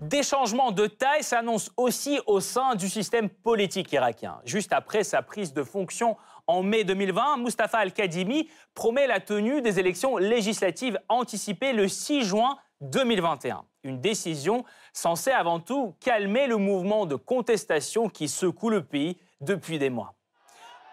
Des 0.00 0.24
changements 0.24 0.72
de 0.72 0.88
taille 0.88 1.22
s'annoncent 1.22 1.70
aussi 1.76 2.18
au 2.26 2.40
sein 2.40 2.74
du 2.74 2.88
système 2.88 3.28
politique 3.28 3.92
irakien. 3.92 4.40
Juste 4.44 4.72
après 4.72 5.04
sa 5.04 5.22
prise 5.22 5.52
de 5.52 5.62
fonction 5.62 6.16
en 6.48 6.62
mai 6.62 6.82
2020, 6.82 7.36
Mustafa 7.36 7.78
Al-Kadhimi 7.78 8.48
promet 8.74 9.06
la 9.06 9.20
tenue 9.20 9.60
des 9.60 9.78
élections 9.78 10.16
législatives 10.16 10.98
anticipées 11.08 11.74
le 11.74 11.86
6 11.86 12.22
juin 12.22 12.56
2021. 12.80 13.64
Une 13.84 14.00
décision 14.00 14.64
censée 14.92 15.30
avant 15.30 15.60
tout 15.60 15.94
calmer 16.00 16.46
le 16.46 16.56
mouvement 16.56 17.06
de 17.06 17.14
contestation 17.14 18.08
qui 18.08 18.28
secoue 18.28 18.70
le 18.70 18.82
pays 18.82 19.18
depuis 19.40 19.78
des 19.78 19.90
mois. 19.90 20.14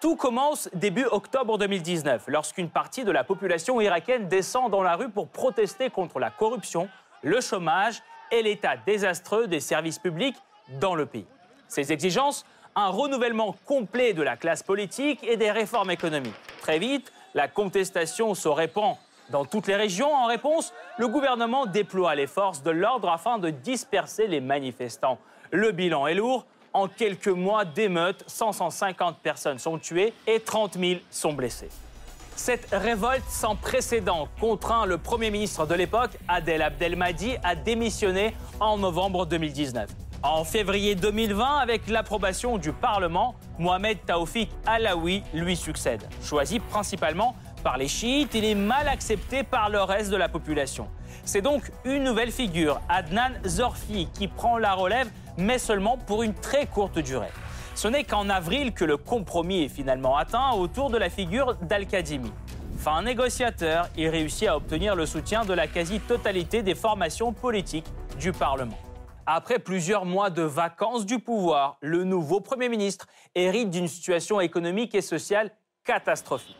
Tout 0.02 0.18
commence 0.18 0.70
début 0.74 1.06
octobre 1.06 1.58
2019, 1.58 2.26
lorsqu'une 2.28 2.70
partie 2.70 3.06
de 3.06 3.12
la 3.12 3.24
population 3.24 3.80
irakienne 3.80 4.28
descend 4.28 4.70
dans 4.70 4.84
la 4.84 4.96
rue 4.96 5.10
pour 5.10 5.30
protester 5.30 5.90
contre 5.90 6.20
la 6.20 6.30
corruption, 6.30 6.90
le 7.24 7.40
chômage 7.40 8.04
et 8.30 8.44
l'état 8.44 8.76
désastreux 8.76 9.48
des 9.48 9.62
services 9.62 10.00
publics 10.00 10.36
dans 10.80 10.96
le 10.96 11.06
pays. 11.06 11.26
Ces 11.70 11.94
exigences 11.94 12.46
un 12.75 12.89
renouvellement 12.89 13.55
complet 13.65 14.13
de 14.13 14.22
la 14.22 14.36
classe 14.36 14.63
politique 14.63 15.24
et 15.24 15.38
des 15.38 15.51
réformes 15.51 15.91
économiques. 15.91 16.36
Très 16.62 16.77
vite, 16.77 17.12
la 17.34 17.48
contestation 17.48 18.36
se 18.36 18.48
répand 18.48 18.98
dans 19.29 19.46
toutes 19.46 19.67
les 19.67 19.75
régions. 19.75 20.13
En 20.13 20.27
réponse, 20.27 20.74
le 20.98 21.08
gouvernement 21.08 21.65
déploie 21.65 22.15
les 22.15 22.27
forces 22.27 22.63
de 22.63 22.72
l'ordre 22.72 23.10
afin 23.10 23.39
de 23.39 23.50
disperser 23.50 24.27
les 24.27 24.41
manifestants. 24.41 25.17
Le 25.51 25.72
bilan 25.72 26.08
est 26.08 26.15
lourd. 26.15 26.46
En 26.74 26.89
quelques 26.89 27.29
mois 27.29 27.63
d'émeutes, 27.63 28.25
150 28.27 29.20
personnes 29.20 29.60
sont 29.60 29.77
tuées 29.77 30.13
et 30.27 30.41
30 30.41 30.77
000 30.77 31.00
sont 31.10 31.32
blessées. 31.32 31.70
Cette 32.36 32.67
révolte 32.74 33.24
sans 33.29 33.55
précédent 33.55 34.27
contraint 34.41 34.86
le 34.86 34.98
Premier 34.98 35.32
ministre 35.32 35.65
de 35.65 35.74
l'époque, 35.74 36.12
Adel 36.27 36.62
Abdelmadi, 36.62 37.38
à 37.44 37.55
démissionner 37.55 38.36
en 38.60 38.77
novembre 38.77 39.25
2019. 39.25 39.88
En 40.27 40.44
février 40.44 40.96
2020, 40.96 41.60
avec 41.60 41.88
l'approbation 41.88 42.58
du 42.58 42.74
Parlement, 42.74 43.36
Mohamed 43.60 44.00
Taoufik 44.08 44.50
Alaoui 44.65 45.22
lui 45.36 45.55
succède. 45.55 46.01
Choisi 46.24 46.60
principalement 46.60 47.36
par 47.63 47.77
les 47.77 47.88
chiites, 47.88 48.34
il 48.34 48.44
est 48.44 48.55
mal 48.55 48.88
accepté 48.88 49.44
par 49.44 49.70
le 49.70 49.84
reste 49.84 50.10
de 50.10 50.17
la 50.17 50.27
population. 50.27 50.88
C'est 51.25 51.44
donc 51.44 51.72
une 51.84 52.03
nouvelle 52.03 52.32
figure, 52.32 52.82
Adnan 52.89 53.34
Zorfi, 53.46 54.10
qui 54.15 54.27
prend 54.27 54.58
la 54.58 54.74
relève, 54.74 55.12
mais 55.38 55.60
seulement 55.60 55.96
pour 55.96 56.24
une 56.24 56.34
très 56.34 56.65
courte 56.65 56.98
durée. 56.98 57.32
Ce 57.75 57.88
n'est 57.88 58.03
qu'en 58.03 58.27
avril 58.27 58.74
que 58.74 58.84
le 58.84 58.98
compromis 58.98 59.65
est 59.65 59.70
finalement 59.70 60.17
atteint 60.17 60.53
autour 60.53 60.89
de 60.89 60.98
la 60.98 61.12
figure 61.12 61.53
d'Al-Kadhimi. 61.62 62.32
Fin 62.79 63.03
négociateur, 63.03 63.89
il 63.96 64.10
réussit 64.10 64.48
à 64.48 64.58
obtenir 64.58 64.96
le 64.96 65.05
soutien 65.05 65.46
de 65.46 65.53
la 65.53 65.67
quasi-totalité 65.67 66.63
des 66.63 66.74
formations 66.74 67.32
politiques 67.32 67.86
du 68.20 68.32
Parlement. 68.32 68.79
Après 69.27 69.58
plusieurs 69.58 70.05
mois 70.05 70.29
de 70.29 70.44
vacances 70.44 71.03
du 71.03 71.17
pouvoir, 71.17 71.77
le 71.82 72.03
nouveau 72.03 72.41
Premier 72.41 72.70
ministre 72.70 73.08
hérite 73.34 73.72
d'une 73.72 73.88
situation 73.88 74.39
économique 74.39 74.94
et 74.94 75.01
sociale 75.01 75.50
catastrophique. 75.84 76.55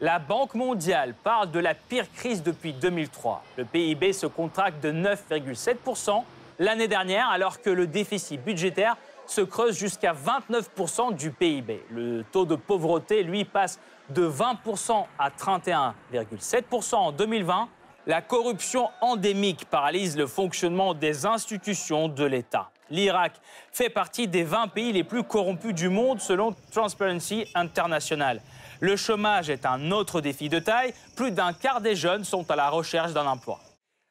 La 0.00 0.20
Banque 0.20 0.54
mondiale 0.54 1.12
parle 1.24 1.50
de 1.50 1.58
la 1.58 1.74
pire 1.74 2.06
crise 2.12 2.44
depuis 2.44 2.72
2003. 2.72 3.42
Le 3.56 3.64
PIB 3.64 4.12
se 4.12 4.26
contracte 4.26 4.80
de 4.80 4.92
9,7% 4.92 6.22
l'année 6.60 6.86
dernière 6.86 7.28
alors 7.30 7.60
que 7.60 7.70
le 7.70 7.88
déficit 7.88 8.44
budgétaire 8.44 8.96
se 9.26 9.40
creuse 9.40 9.76
jusqu'à 9.76 10.12
29% 10.14 11.16
du 11.16 11.32
PIB. 11.32 11.84
Le 11.90 12.22
taux 12.30 12.46
de 12.46 12.54
pauvreté, 12.54 13.24
lui, 13.24 13.44
passe 13.44 13.80
de 14.10 14.24
20% 14.28 15.04
à 15.18 15.30
31,7% 15.30 16.94
en 16.94 17.10
2020 17.10 17.68
la 18.08 18.22
corruption 18.22 18.88
endémique 19.02 19.66
paralyse 19.66 20.16
le 20.16 20.26
fonctionnement 20.26 20.94
des 20.94 21.26
institutions 21.26 22.08
de 22.08 22.24
l'État. 22.24 22.70
L'Irak 22.88 23.34
fait 23.70 23.90
partie 23.90 24.26
des 24.26 24.44
20 24.44 24.68
pays 24.68 24.92
les 24.92 25.04
plus 25.04 25.22
corrompus 25.22 25.74
du 25.74 25.90
monde 25.90 26.18
selon 26.18 26.56
Transparency 26.72 27.46
International. 27.54 28.40
Le 28.80 28.96
chômage 28.96 29.50
est 29.50 29.66
un 29.66 29.90
autre 29.90 30.22
défi 30.22 30.48
de 30.48 30.58
taille. 30.58 30.94
Plus 31.16 31.32
d'un 31.32 31.52
quart 31.52 31.82
des 31.82 31.94
jeunes 31.94 32.24
sont 32.24 32.50
à 32.50 32.56
la 32.56 32.70
recherche 32.70 33.12
d'un 33.12 33.26
emploi. 33.26 33.60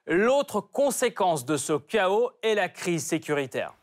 L'autre 0.06 0.62
conséquence 0.62 1.44
de 1.44 1.58
ce 1.58 1.74
chaos 1.74 2.30
est 2.44 2.54
la 2.54 2.70
crise 2.70 3.04
sécuritaire. 3.04 3.74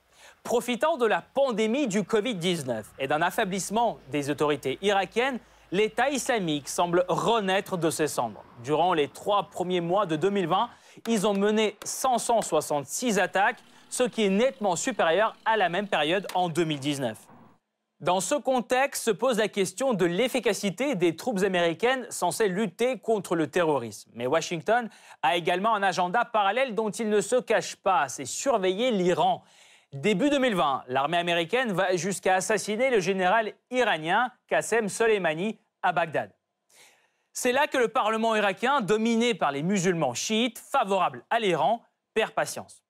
Profitant 0.45 0.97
de 0.97 1.07
la 1.07 1.23
pandémie 1.23 1.89
du 1.89 2.03
Covid-19 2.03 2.85
et 3.01 3.09
d'un 3.09 3.21
affaiblissement 3.21 3.99
des 4.13 4.31
autorités 4.31 4.79
irakiennes, 4.81 5.41
l'État 5.75 6.09
islamique 6.09 6.69
semble 6.69 7.05
renaître 7.09 7.77
de 7.77 7.91
ses 7.91 8.07
cendres. 8.07 8.45
Durant 8.63 8.95
les 8.95 9.09
trois 9.09 9.51
premiers 9.51 9.81
mois 9.81 10.07
de 10.07 10.15
2020, 10.15 10.71
ils 11.09 11.27
ont 11.27 11.35
mené 11.35 11.77
566 11.83 13.19
attaques, 13.19 13.59
ce 13.91 14.05
qui 14.05 14.23
est 14.23 14.31
nettement 14.31 14.77
supérieur 14.77 15.35
à 15.45 15.57
la 15.57 15.69
même 15.69 15.89
période 15.89 16.29
en 16.37 16.49
2019. 16.49 17.19
Dans 17.99 18.21
ce 18.21 18.37
contexte 18.37 19.03
se 19.03 19.11
pose 19.11 19.39
la 19.39 19.49
question 19.49 19.95
de 19.95 20.05
l'efficacité 20.05 20.95
des 20.95 21.17
troupes 21.17 21.43
américaines 21.43 22.07
censées 22.09 22.49
lutter 22.49 23.01
contre 23.01 23.35
le 23.35 23.49
terrorisme. 23.49 24.13
Mais 24.15 24.29
Washington 24.29 24.89
a 25.23 25.37
également 25.37 25.75
un 25.75 25.83
agenda 25.83 26.25
parallèle 26.25 26.77
dont 26.77 26.91
il 26.91 27.09
ne 27.09 27.21
se 27.21 27.37
cache 27.37 27.75
pas, 27.75 28.09
c'est 28.09 28.27
surveiller 28.27 28.93
l'Iran. 28.93 29.43
Début 29.93 30.29
2020, 30.29 30.85
l'armée 30.89 31.19
américaine 31.19 31.73
va 31.73 31.95
jusqu'à 31.95 32.35
assassiner 32.35 32.91
le 32.91 32.99
général 32.99 33.53
iranien 33.71 34.31
Qassem 34.49 34.89
Soleimani 34.89 35.59
à 35.85 35.93
Bagdad. 35.93 36.33
C'est 37.33 37.53
là 37.53 37.67
que 37.67 37.79
le 37.79 37.89
Parlement 37.89 38.35
irakien, 38.35 38.81
dominé 38.81 39.35
par 39.35 39.53
les 39.53 39.63
musulmans 39.63 40.15
chiites 40.15 40.59
favorables 40.59 41.25
à 41.31 41.39
l'Iran, 41.39 41.83
perd 42.15 42.33
patience. 42.33 42.83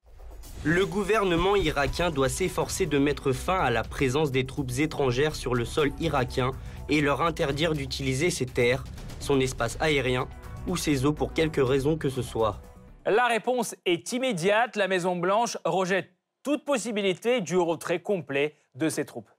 Le 0.65 0.87
gouvernement 0.87 1.57
irakien 1.57 2.11
doit 2.11 2.29
s'efforcer 2.29 2.87
de 2.87 2.99
mettre 2.99 3.33
fin 3.33 3.59
à 3.59 3.71
la 3.71 3.83
présence 3.83 4.31
des 4.31 4.47
troupes 4.47 4.71
étrangères 4.79 5.35
sur 5.35 5.55
le 5.55 5.65
sol 5.65 5.93
irakien 5.99 6.53
et 6.89 7.01
leur 7.01 7.23
interdire 7.23 7.75
d'utiliser 7.75 8.31
ses 8.31 8.47
terres, 8.47 8.85
son 9.21 9.41
espace 9.41 9.77
aérien 9.81 10.29
ou 10.67 10.77
ses 10.77 11.05
eaux 11.05 11.13
pour 11.13 11.33
quelque 11.33 11.61
raison 11.61 11.97
que 11.97 12.09
ce 12.09 12.23
soit. 12.23 12.61
La 13.07 13.27
réponse 13.27 13.75
est 13.85 14.13
immédiate. 14.13 14.77
La 14.77 14.89
Maison-Blanche 14.89 15.59
rejette 15.65 16.11
toute 16.43 16.65
possibilité 16.65 17.41
du 17.41 17.57
retrait 17.57 18.01
complet 18.01 18.57
de 18.75 18.89
ses 18.89 19.05
troupes. 19.05 19.31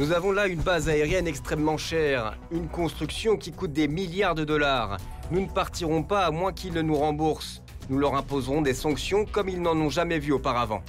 Nous 0.00 0.12
avons 0.12 0.32
là 0.32 0.46
une 0.46 0.62
base 0.62 0.88
aérienne 0.88 1.26
extrêmement 1.26 1.76
chère, 1.76 2.38
une 2.50 2.68
construction 2.68 3.36
qui 3.36 3.52
coûte 3.52 3.74
des 3.74 3.86
milliards 3.86 4.34
de 4.34 4.44
dollars. 4.44 4.96
Nous 5.30 5.42
ne 5.42 5.46
partirons 5.46 6.02
pas 6.02 6.24
à 6.24 6.30
moins 6.30 6.54
qu'ils 6.54 6.72
ne 6.72 6.80
nous 6.80 6.94
remboursent. 6.94 7.60
Nous 7.90 7.98
leur 7.98 8.14
imposerons 8.14 8.62
des 8.62 8.72
sanctions 8.72 9.26
comme 9.26 9.50
ils 9.50 9.60
n'en 9.60 9.76
ont 9.76 9.90
jamais 9.90 10.18
vu 10.18 10.32
auparavant. 10.32 10.80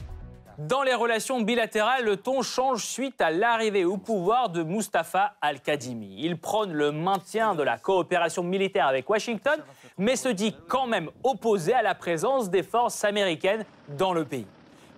Dans 0.58 0.82
les 0.82 0.94
relations 0.94 1.41
bilatérales, 1.41 2.06
le 2.06 2.15
ton 2.15 2.41
change 2.41 2.86
suite 2.86 3.20
à 3.20 3.32
l'arrivée 3.32 3.84
au 3.84 3.98
pouvoir 3.98 4.48
de 4.48 4.63
Mustafa 4.63 5.34
al-Kadhimi. 5.41 6.15
Il 6.20 6.39
prône 6.39 6.72
le 6.72 6.94
maintien 6.94 7.53
de 7.53 7.63
la 7.63 7.77
coopération 7.77 8.44
militaire 8.44 8.88
avec 8.88 9.10
Washington, 9.10 9.60
mais 9.98 10.15
se 10.15 10.30
dit 10.30 10.56
quand 10.70 10.88
même 10.88 11.10
opposé 11.25 11.74
à 11.74 11.82
la 11.82 11.96
présence 11.96 12.50
des 12.50 12.63
forces 12.63 13.03
américaines 13.03 13.65
dans 13.89 14.13
le 14.13 14.24
pays. 14.24 14.48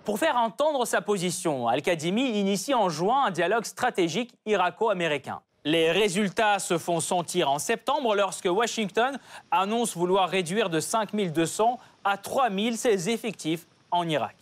Pour 0.04 0.18
faire 0.18 0.36
entendre 0.36 0.84
sa 0.84 1.00
position, 1.00 1.66
Al-Kadhimi 1.66 2.38
initie 2.38 2.74
en 2.74 2.90
juin 2.90 3.24
un 3.24 3.30
dialogue 3.30 3.64
stratégique 3.64 4.34
irako-américain. 4.44 5.40
Les 5.64 5.92
résultats 5.92 6.58
se 6.58 6.76
font 6.76 7.00
sentir 7.00 7.50
en 7.50 7.58
septembre 7.58 8.14
lorsque 8.14 8.44
Washington 8.44 9.18
annonce 9.50 9.96
vouloir 9.96 10.28
réduire 10.28 10.68
de 10.68 10.78
5200 10.78 11.78
à 12.04 12.18
3000 12.18 12.76
ses 12.76 13.08
effectifs 13.08 13.66
en 13.90 14.06
Irak. 14.06 14.36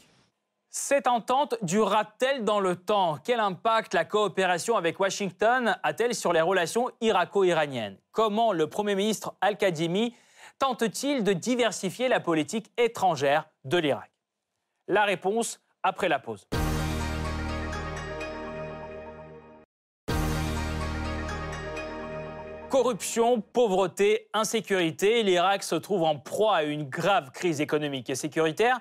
Cette 0.68 1.06
entente 1.06 1.54
durera-t-elle 1.62 2.44
dans 2.44 2.58
le 2.58 2.74
temps? 2.74 3.18
Quel 3.22 3.38
impact 3.38 3.94
la 3.94 4.04
coopération 4.04 4.76
avec 4.76 4.98
Washington 4.98 5.76
a-t-elle 5.84 6.16
sur 6.16 6.32
les 6.32 6.40
relations 6.40 6.90
irako-iraniennes? 7.00 7.98
Comment 8.10 8.52
le 8.52 8.66
Premier 8.66 8.96
ministre 8.96 9.34
Al-Kadhimi 9.40 10.16
tente-t-il 10.58 11.22
de 11.22 11.34
diversifier 11.34 12.08
la 12.08 12.18
politique 12.18 12.72
étrangère 12.78 13.48
de 13.64 13.78
l'Irak? 13.78 14.11
La 14.92 15.04
réponse 15.04 15.58
après 15.82 16.08
la 16.10 16.18
pause. 16.18 16.46
Corruption, 22.68 23.40
pauvreté, 23.40 24.28
insécurité, 24.34 25.22
l'Irak 25.22 25.62
se 25.62 25.76
trouve 25.76 26.02
en 26.02 26.18
proie 26.18 26.56
à 26.56 26.62
une 26.64 26.84
grave 26.84 27.30
crise 27.30 27.62
économique 27.62 28.10
et 28.10 28.14
sécuritaire, 28.14 28.80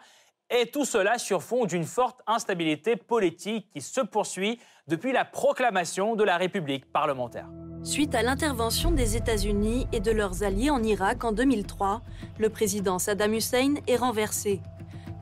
et 0.49 0.65
tout 0.65 0.83
cela 0.83 1.17
sur 1.17 1.43
fond 1.43 1.63
d'une 1.65 1.85
forte 1.85 2.19
instabilité 2.27 2.97
politique 2.97 3.69
qui 3.71 3.79
se 3.79 4.01
poursuit 4.01 4.59
depuis 4.87 5.13
la 5.13 5.23
proclamation 5.23 6.17
de 6.17 6.25
la 6.25 6.35
République 6.35 6.91
parlementaire. 6.91 7.47
Suite 7.83 8.15
à 8.15 8.21
l'intervention 8.21 8.91
des 8.91 9.15
États-Unis 9.15 9.87
et 9.93 10.01
de 10.01 10.11
leurs 10.11 10.43
alliés 10.43 10.71
en 10.71 10.83
Irak 10.83 11.23
en 11.23 11.31
2003, 11.31 12.01
le 12.37 12.49
président 12.49 12.99
Saddam 12.99 13.33
Hussein 13.33 13.75
est 13.87 13.95
renversé. 13.95 14.61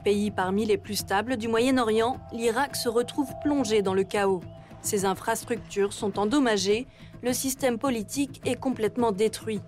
Pays 0.03 0.31
parmi 0.31 0.65
les 0.65 0.77
plus 0.77 0.95
stables 0.95 1.35
du 1.35 1.49
Moyen-Orient, 1.49 2.17
l'Irak 2.31 2.75
se 2.77 2.87
retrouve 2.87 3.33
plongé 3.43 3.81
dans 3.81 3.93
le 3.93 4.03
chaos. 4.03 4.41
Ses 4.81 5.03
infrastructures 5.03 5.91
sont 5.91 6.19
endommagées, 6.19 6.87
le 7.21 7.33
système 7.33 7.77
politique 7.77 8.41
est 8.45 8.55
complètement 8.55 9.11
détruit. 9.11 9.61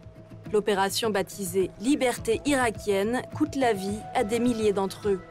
L'opération 0.54 1.10
baptisée 1.10 1.70
Liberté 1.82 2.42
irakienne 2.46 3.22
coûte 3.36 3.56
la 3.56 3.74
vie 3.74 4.00
à 4.16 4.24
des 4.24 4.40
milliers 4.40 4.74
d'entre 4.74 5.10
eux. 5.10 5.22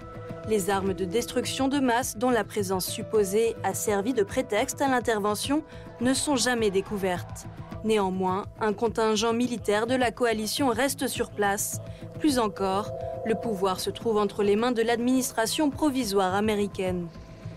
Les 0.49 0.69
armes 0.69 0.95
de 0.95 1.05
destruction 1.05 1.69
de 1.69 1.79
masse 1.79 2.19
dont 2.19 2.31
la 2.31 2.45
présence 2.45 2.87
supposée 2.87 3.55
a 3.63 3.73
servi 3.73 4.13
de 4.13 4.23
prétexte 4.23 4.83
à 4.83 4.89
l'intervention 4.89 5.63
ne 6.01 6.13
sont 6.13 6.37
jamais 6.37 6.71
découvertes. 6.71 7.47
Néanmoins, 7.85 8.45
un 8.61 8.73
contingent 8.73 9.33
militaire 9.33 9.87
de 9.87 9.95
la 9.95 10.11
coalition 10.11 10.69
reste 10.69 11.07
sur 11.09 11.31
place. 11.31 11.81
Plus 12.19 12.39
encore, 12.39 12.93
le 13.25 13.35
pouvoir 13.35 13.81
se 13.81 13.91
trouve 13.91 14.19
entre 14.19 14.43
les 14.43 14.57
mains 14.57 14.73
de 14.73 14.83
l'administration 14.83 15.71
provisoire 15.71 16.35
américaine. 16.35 17.09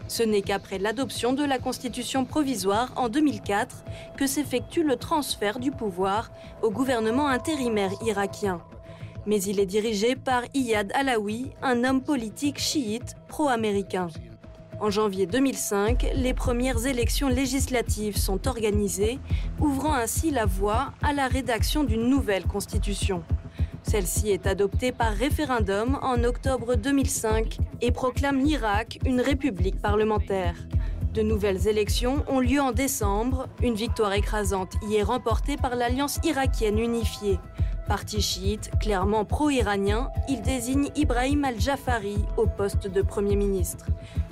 Ce 0.07 0.23
n'est 0.23 0.41
qu'après 0.41 0.79
l'adoption 0.79 1.33
de 1.33 1.43
la 1.43 1.59
Constitution 1.59 2.23
provisoire 2.25 2.91
en 2.95 3.09
2004 3.09 3.83
que 4.17 4.27
s'effectue 4.27 4.83
le 4.83 4.95
transfert 4.95 5.59
du 5.59 5.71
pouvoir 5.71 6.31
au 6.61 6.69
gouvernement 6.69 7.27
intérimaire 7.27 7.91
irakien. 8.05 8.61
Mais 9.25 9.41
il 9.41 9.59
est 9.59 9.65
dirigé 9.65 10.15
par 10.15 10.43
Iyad 10.53 10.91
Alaoui, 10.93 11.51
un 11.61 11.83
homme 11.83 12.01
politique 12.01 12.59
chiite 12.59 13.15
pro-américain. 13.27 14.07
En 14.83 14.89
janvier 14.89 15.27
2005, 15.27 16.07
les 16.13 16.33
premières 16.33 16.85
élections 16.85 17.29
législatives 17.29 18.17
sont 18.17 18.49
organisées, 18.49 19.17
ouvrant 19.61 19.93
ainsi 19.93 20.29
la 20.29 20.45
voie 20.45 20.91
à 21.01 21.13
la 21.13 21.29
rédaction 21.29 21.85
d'une 21.85 22.09
nouvelle 22.09 22.43
constitution. 22.43 23.23
Celle-ci 23.83 24.31
est 24.31 24.45
adoptée 24.45 24.91
par 24.91 25.13
référendum 25.13 25.97
en 26.01 26.21
octobre 26.25 26.75
2005 26.75 27.59
et 27.79 27.93
proclame 27.93 28.43
l'Irak 28.43 28.99
une 29.05 29.21
république 29.21 29.79
parlementaire. 29.79 30.55
De 31.13 31.21
nouvelles 31.21 31.69
élections 31.69 32.25
ont 32.27 32.41
lieu 32.41 32.59
en 32.59 32.73
décembre, 32.73 33.47
une 33.61 33.75
victoire 33.75 34.11
écrasante 34.11 34.73
y 34.89 34.95
est 34.95 35.03
remportée 35.03 35.55
par 35.55 35.77
l'Alliance 35.77 36.19
irakienne 36.25 36.77
unifiée. 36.77 37.39
Parti 37.87 38.21
chiite, 38.21 38.71
clairement 38.79 39.25
pro-iranien, 39.25 40.09
il 40.29 40.41
désigne 40.41 40.89
Ibrahim 40.95 41.43
al-Jafari 41.43 42.17
au 42.37 42.47
poste 42.47 42.87
de 42.87 43.01
Premier 43.01 43.35
ministre. 43.35 43.87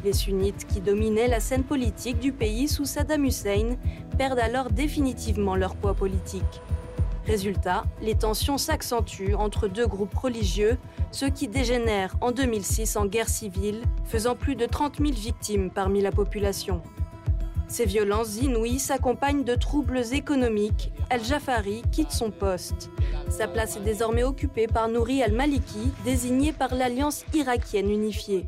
Les 0.05 0.13
sunnites 0.13 0.65
qui 0.67 0.79
dominaient 0.79 1.27
la 1.27 1.41
scène 1.41 1.65
politique 1.65 2.19
du 2.19 2.31
pays 2.31 2.69
sous 2.69 2.85
Saddam 2.85 3.25
Hussein 3.25 3.75
perdent 4.17 4.39
alors 4.39 4.69
définitivement 4.69 5.55
leur 5.55 5.75
poids 5.75 5.93
politique. 5.93 6.61
Résultat, 7.27 7.83
les 8.01 8.15
tensions 8.15 8.57
s'accentuent 8.57 9.35
entre 9.35 9.67
deux 9.67 9.85
groupes 9.85 10.15
religieux, 10.15 10.77
ce 11.11 11.25
qui 11.25 11.49
dégénère 11.49 12.15
en 12.21 12.31
2006 12.31 12.95
en 12.95 13.05
guerre 13.05 13.29
civile, 13.29 13.81
faisant 14.05 14.35
plus 14.35 14.55
de 14.55 14.65
30 14.65 14.97
000 14.97 15.11
victimes 15.11 15.69
parmi 15.69 16.01
la 16.01 16.11
population. 16.11 16.81
Ces 17.71 17.85
violences 17.85 18.35
inouïes 18.35 18.79
s'accompagnent 18.79 19.45
de 19.45 19.55
troubles 19.55 20.01
économiques. 20.11 20.91
Al-Jafari 21.09 21.83
quitte 21.89 22.11
son 22.11 22.29
poste. 22.29 22.89
Sa 23.29 23.47
place 23.47 23.77
est 23.77 23.85
désormais 23.85 24.23
occupée 24.23 24.67
par 24.67 24.89
Nouri 24.89 25.23
al-Maliki, 25.23 25.93
désigné 26.03 26.51
par 26.51 26.75
l'Alliance 26.75 27.23
irakienne 27.33 27.89
unifiée. 27.89 28.45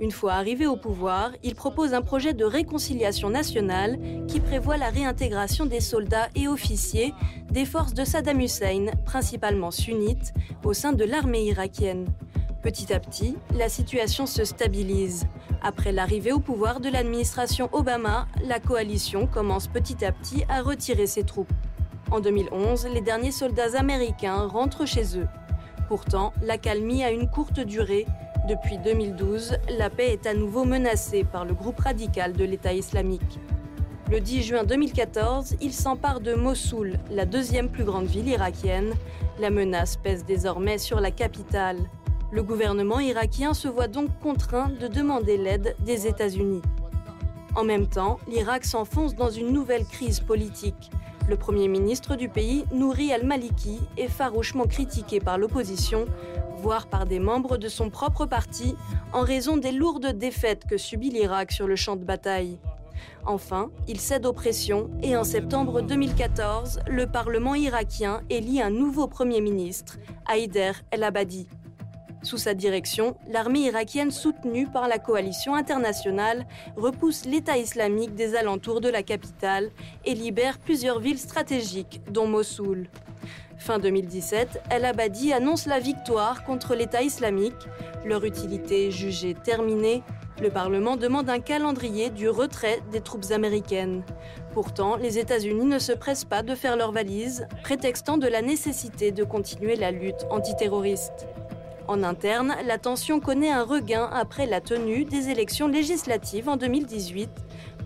Une 0.00 0.10
fois 0.10 0.32
arrivé 0.32 0.66
au 0.66 0.74
pouvoir, 0.74 1.30
il 1.44 1.54
propose 1.54 1.94
un 1.94 2.02
projet 2.02 2.34
de 2.34 2.44
réconciliation 2.44 3.30
nationale 3.30 3.96
qui 4.26 4.40
prévoit 4.40 4.76
la 4.76 4.90
réintégration 4.90 5.66
des 5.66 5.78
soldats 5.78 6.28
et 6.34 6.48
officiers 6.48 7.14
des 7.52 7.66
forces 7.66 7.94
de 7.94 8.04
Saddam 8.04 8.40
Hussein, 8.40 8.86
principalement 9.04 9.70
sunnites, 9.70 10.34
au 10.64 10.72
sein 10.72 10.92
de 10.92 11.04
l'armée 11.04 11.44
irakienne. 11.44 12.06
Petit 12.64 12.94
à 12.94 12.98
petit, 12.98 13.36
la 13.54 13.68
situation 13.68 14.24
se 14.24 14.42
stabilise. 14.42 15.26
Après 15.62 15.92
l'arrivée 15.92 16.32
au 16.32 16.40
pouvoir 16.40 16.80
de 16.80 16.88
l'administration 16.88 17.68
Obama, 17.72 18.26
la 18.42 18.58
coalition 18.58 19.26
commence 19.26 19.66
petit 19.66 20.02
à 20.02 20.12
petit 20.12 20.44
à 20.48 20.62
retirer 20.62 21.06
ses 21.06 21.24
troupes. 21.24 21.52
En 22.10 22.20
2011, 22.20 22.86
les 22.86 23.02
derniers 23.02 23.32
soldats 23.32 23.78
américains 23.78 24.46
rentrent 24.46 24.86
chez 24.86 25.18
eux. 25.18 25.26
Pourtant, 25.88 26.32
l'accalmie 26.42 27.04
a 27.04 27.10
une 27.10 27.28
courte 27.28 27.60
durée 27.60 28.06
depuis 28.48 28.78
2012, 28.78 29.58
la 29.78 29.90
paix 29.90 30.12
est 30.12 30.26
à 30.26 30.32
nouveau 30.32 30.64
menacée 30.64 31.24
par 31.24 31.44
le 31.44 31.52
groupe 31.52 31.80
radical 31.80 32.32
de 32.32 32.44
l'État 32.44 32.72
islamique. 32.72 33.38
Le 34.10 34.20
10 34.20 34.42
juin 34.42 34.64
2014, 34.64 35.56
il 35.60 35.72
s'empare 35.74 36.20
de 36.20 36.32
Mossoul, 36.32 36.98
la 37.10 37.26
deuxième 37.26 37.68
plus 37.68 37.84
grande 37.84 38.06
ville 38.06 38.28
irakienne. 38.28 38.94
La 39.38 39.50
menace 39.50 39.96
pèse 39.96 40.24
désormais 40.24 40.78
sur 40.78 41.00
la 41.00 41.10
capitale. 41.10 41.78
Le 42.34 42.42
gouvernement 42.42 42.98
irakien 42.98 43.54
se 43.54 43.68
voit 43.68 43.86
donc 43.86 44.08
contraint 44.20 44.68
de 44.68 44.88
demander 44.88 45.36
l'aide 45.36 45.76
des 45.86 46.08
États-Unis. 46.08 46.62
En 47.54 47.62
même 47.62 47.86
temps, 47.86 48.18
l'Irak 48.26 48.64
s'enfonce 48.64 49.14
dans 49.14 49.30
une 49.30 49.52
nouvelle 49.52 49.84
crise 49.86 50.18
politique. 50.18 50.90
Le 51.28 51.36
Premier 51.36 51.68
ministre 51.68 52.16
du 52.16 52.28
pays, 52.28 52.64
Nouri 52.74 53.12
al-Maliki, 53.12 53.78
est 53.96 54.08
farouchement 54.08 54.64
critiqué 54.64 55.20
par 55.20 55.38
l'opposition 55.38 56.06
voire 56.58 56.88
par 56.88 57.06
des 57.06 57.20
membres 57.20 57.56
de 57.56 57.68
son 57.68 57.88
propre 57.88 58.26
parti, 58.26 58.74
en 59.12 59.20
raison 59.20 59.56
des 59.56 59.70
lourdes 59.70 60.18
défaites 60.18 60.64
que 60.66 60.78
subit 60.78 61.10
l'Irak 61.10 61.52
sur 61.52 61.68
le 61.68 61.76
champ 61.76 61.94
de 61.94 62.04
bataille. 62.04 62.58
Enfin, 63.26 63.70
il 63.86 64.00
cède 64.00 64.26
aux 64.26 64.32
pressions 64.32 64.90
et 65.02 65.14
en 65.14 65.24
septembre 65.24 65.82
2014, 65.82 66.80
le 66.88 67.06
Parlement 67.06 67.54
irakien 67.54 68.22
élit 68.28 68.60
un 68.60 68.70
nouveau 68.70 69.06
Premier 69.06 69.40
ministre, 69.40 69.98
Haïder 70.26 70.72
El-Abadi. 70.90 71.46
Sous 72.24 72.38
sa 72.38 72.54
direction, 72.54 73.16
l'armée 73.28 73.66
irakienne 73.66 74.10
soutenue 74.10 74.66
par 74.66 74.88
la 74.88 74.98
coalition 74.98 75.54
internationale 75.54 76.46
repousse 76.74 77.26
l'État 77.26 77.58
islamique 77.58 78.14
des 78.14 78.34
alentours 78.34 78.80
de 78.80 78.88
la 78.88 79.02
capitale 79.02 79.70
et 80.06 80.14
libère 80.14 80.58
plusieurs 80.58 81.00
villes 81.00 81.18
stratégiques, 81.18 82.00
dont 82.10 82.26
Mossoul. 82.26 82.88
Fin 83.58 83.78
2017, 83.78 84.62
El 84.70 84.86
Abadi 84.86 85.34
annonce 85.34 85.66
la 85.66 85.80
victoire 85.80 86.44
contre 86.44 86.74
l'État 86.74 87.02
islamique. 87.02 87.68
Leur 88.06 88.24
utilité 88.24 88.90
jugée 88.90 89.34
terminée, 89.34 90.02
le 90.40 90.48
Parlement 90.48 90.96
demande 90.96 91.28
un 91.28 91.40
calendrier 91.40 92.08
du 92.08 92.30
retrait 92.30 92.80
des 92.90 93.02
troupes 93.02 93.30
américaines. 93.32 94.02
Pourtant, 94.54 94.96
les 94.96 95.18
États-Unis 95.18 95.66
ne 95.66 95.78
se 95.78 95.92
pressent 95.92 96.24
pas 96.24 96.42
de 96.42 96.54
faire 96.54 96.76
leurs 96.76 96.92
valises, 96.92 97.46
prétextant 97.62 98.16
de 98.16 98.26
la 98.26 98.40
nécessité 98.40 99.12
de 99.12 99.24
continuer 99.24 99.76
la 99.76 99.90
lutte 99.90 100.26
antiterroriste. 100.30 101.26
En 101.86 102.02
interne, 102.02 102.54
la 102.64 102.78
tension 102.78 103.20
connaît 103.20 103.50
un 103.50 103.64
regain 103.64 104.08
après 104.12 104.46
la 104.46 104.60
tenue 104.60 105.04
des 105.04 105.28
élections 105.28 105.68
législatives 105.68 106.48
en 106.48 106.56
2018 106.56 107.28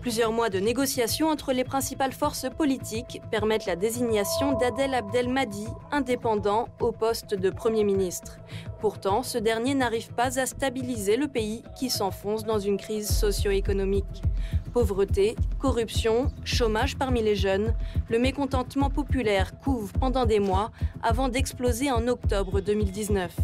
Plusieurs 0.01 0.31
mois 0.31 0.49
de 0.49 0.59
négociations 0.59 1.27
entre 1.27 1.51
les 1.51 1.65
principales 1.65 2.13
forces 2.13 2.47
politiques 2.57 3.21
permettent 3.31 3.65
la 3.65 3.75
désignation 3.75 4.57
d'Adel 4.57 4.93
Abdelmadi, 4.93 5.67
indépendant, 5.91 6.69
au 6.79 6.93
poste 6.93 7.35
de 7.35 7.49
Premier 7.49 7.83
ministre. 7.83 8.39
Pourtant, 8.79 9.23
ce 9.23 9.37
dernier 9.37 9.75
n'arrive 9.75 10.13
pas 10.13 10.39
à 10.39 10.45
stabiliser 10.45 11.17
le 11.17 11.27
pays 11.27 11.63
qui 11.77 11.89
s'enfonce 11.89 12.45
dans 12.45 12.59
une 12.59 12.77
crise 12.77 13.09
socio-économique. 13.09 14.23
Pauvreté, 14.71 15.35
corruption, 15.59 16.31
chômage 16.45 16.97
parmi 16.97 17.21
les 17.21 17.35
jeunes, 17.35 17.75
le 18.07 18.19
mécontentement 18.19 18.89
populaire 18.89 19.59
couve 19.59 19.91
pendant 19.91 20.25
des 20.25 20.39
mois 20.39 20.71
avant 21.03 21.27
d'exploser 21.27 21.91
en 21.91 22.07
octobre 22.07 22.61
2019. 22.61 23.35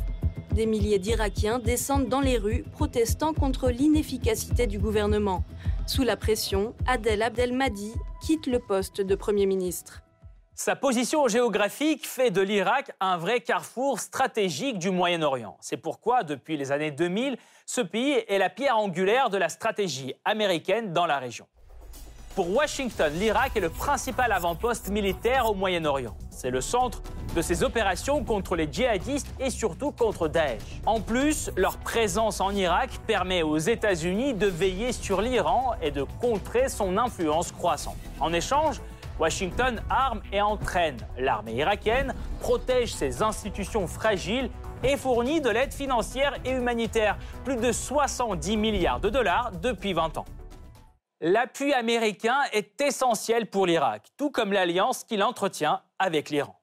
Des 0.55 0.65
milliers 0.65 0.99
d'Irakiens 0.99 1.59
descendent 1.59 2.07
dans 2.07 2.21
les 2.21 2.37
rues 2.37 2.63
protestant 2.71 3.33
contre 3.33 3.69
l'inefficacité 3.69 4.67
du 4.67 4.79
gouvernement. 4.79 5.43
Sous 5.85 6.03
la 6.03 6.15
pression, 6.15 6.73
Adel 6.87 7.23
Abdelmadi 7.23 7.91
quitte 8.21 8.47
le 8.47 8.59
poste 8.59 9.01
de 9.01 9.15
Premier 9.15 9.47
ministre. 9.47 10.01
Sa 10.53 10.77
position 10.77 11.27
géographique 11.27 12.07
fait 12.07 12.31
de 12.31 12.39
l'Irak 12.39 12.93
un 13.01 13.17
vrai 13.17 13.41
carrefour 13.41 13.99
stratégique 13.99 14.79
du 14.79 14.91
Moyen-Orient. 14.91 15.57
C'est 15.59 15.75
pourquoi, 15.75 16.23
depuis 16.23 16.55
les 16.55 16.71
années 16.71 16.91
2000, 16.91 17.35
ce 17.65 17.81
pays 17.81 18.23
est 18.29 18.37
la 18.37 18.49
pierre 18.49 18.77
angulaire 18.77 19.29
de 19.29 19.37
la 19.37 19.49
stratégie 19.49 20.13
américaine 20.23 20.93
dans 20.93 21.05
la 21.05 21.19
région. 21.19 21.47
Pour 22.36 22.54
Washington, 22.54 23.13
l'Irak 23.13 23.56
est 23.56 23.62
le 23.62 23.69
principal 23.69 24.34
avant-poste 24.34 24.89
militaire 24.89 25.50
au 25.50 25.54
Moyen-Orient. 25.54 26.17
C'est 26.30 26.50
le 26.50 26.60
centre 26.60 27.02
de 27.34 27.41
ses 27.41 27.63
opérations 27.63 28.26
contre 28.26 28.58
les 28.58 28.67
djihadistes 28.69 29.34
et 29.39 29.50
surtout 29.50 29.93
contre 29.93 30.28
Daesh. 30.28 30.62
En 30.86 31.00
plus, 31.00 31.50
leur 31.56 31.78
présence 31.78 32.41
en 32.41 32.52
Irak 32.52 32.89
permet 33.08 33.41
aux 33.41 33.58
États-Unis 33.58 34.34
de 34.34 34.48
veiller 34.48 34.91
sur 34.91 35.21
l'Iran 35.21 35.76
et 35.82 35.91
de 35.91 36.04
contrer 36.19 36.67
son 36.67 36.98
influence 36.98 37.54
croissante. 37.54 37.95
En 38.19 38.34
échange, 38.34 38.82
Washington 39.17 39.82
arme 39.89 40.21
et 40.34 40.41
entraîne 40.41 40.98
l'armée 41.17 41.54
irakienne, 41.54 42.13
protège 42.41 42.93
ses 42.93 43.24
institutions 43.24 43.88
fragiles 43.88 44.50
et 44.84 44.98
fournit 44.98 45.39
de 45.39 45.50
l'aide 45.50 45.74
financière 45.74 46.34
et 46.43 46.52
humanitaire, 46.52 47.17
plus 47.45 47.56
de 47.56 47.71
70 47.71 48.58
milliards 48.58 49.00
de 49.00 49.10
dollars 49.10 49.54
depuis 49.62 49.93
20 49.93 50.17
ans. 50.17 50.26
L'appui 51.27 51.73
américain 51.73 52.38
est 52.53 52.79
essentiel 52.79 53.47
pour 53.47 53.65
l'Irak, 53.65 54.03
tout 54.15 54.29
comme 54.29 54.53
l'alliance 54.53 55.03
qu'il 55.03 55.23
entretient 55.23 55.81
avec 55.97 56.29
l'Iran. 56.29 56.61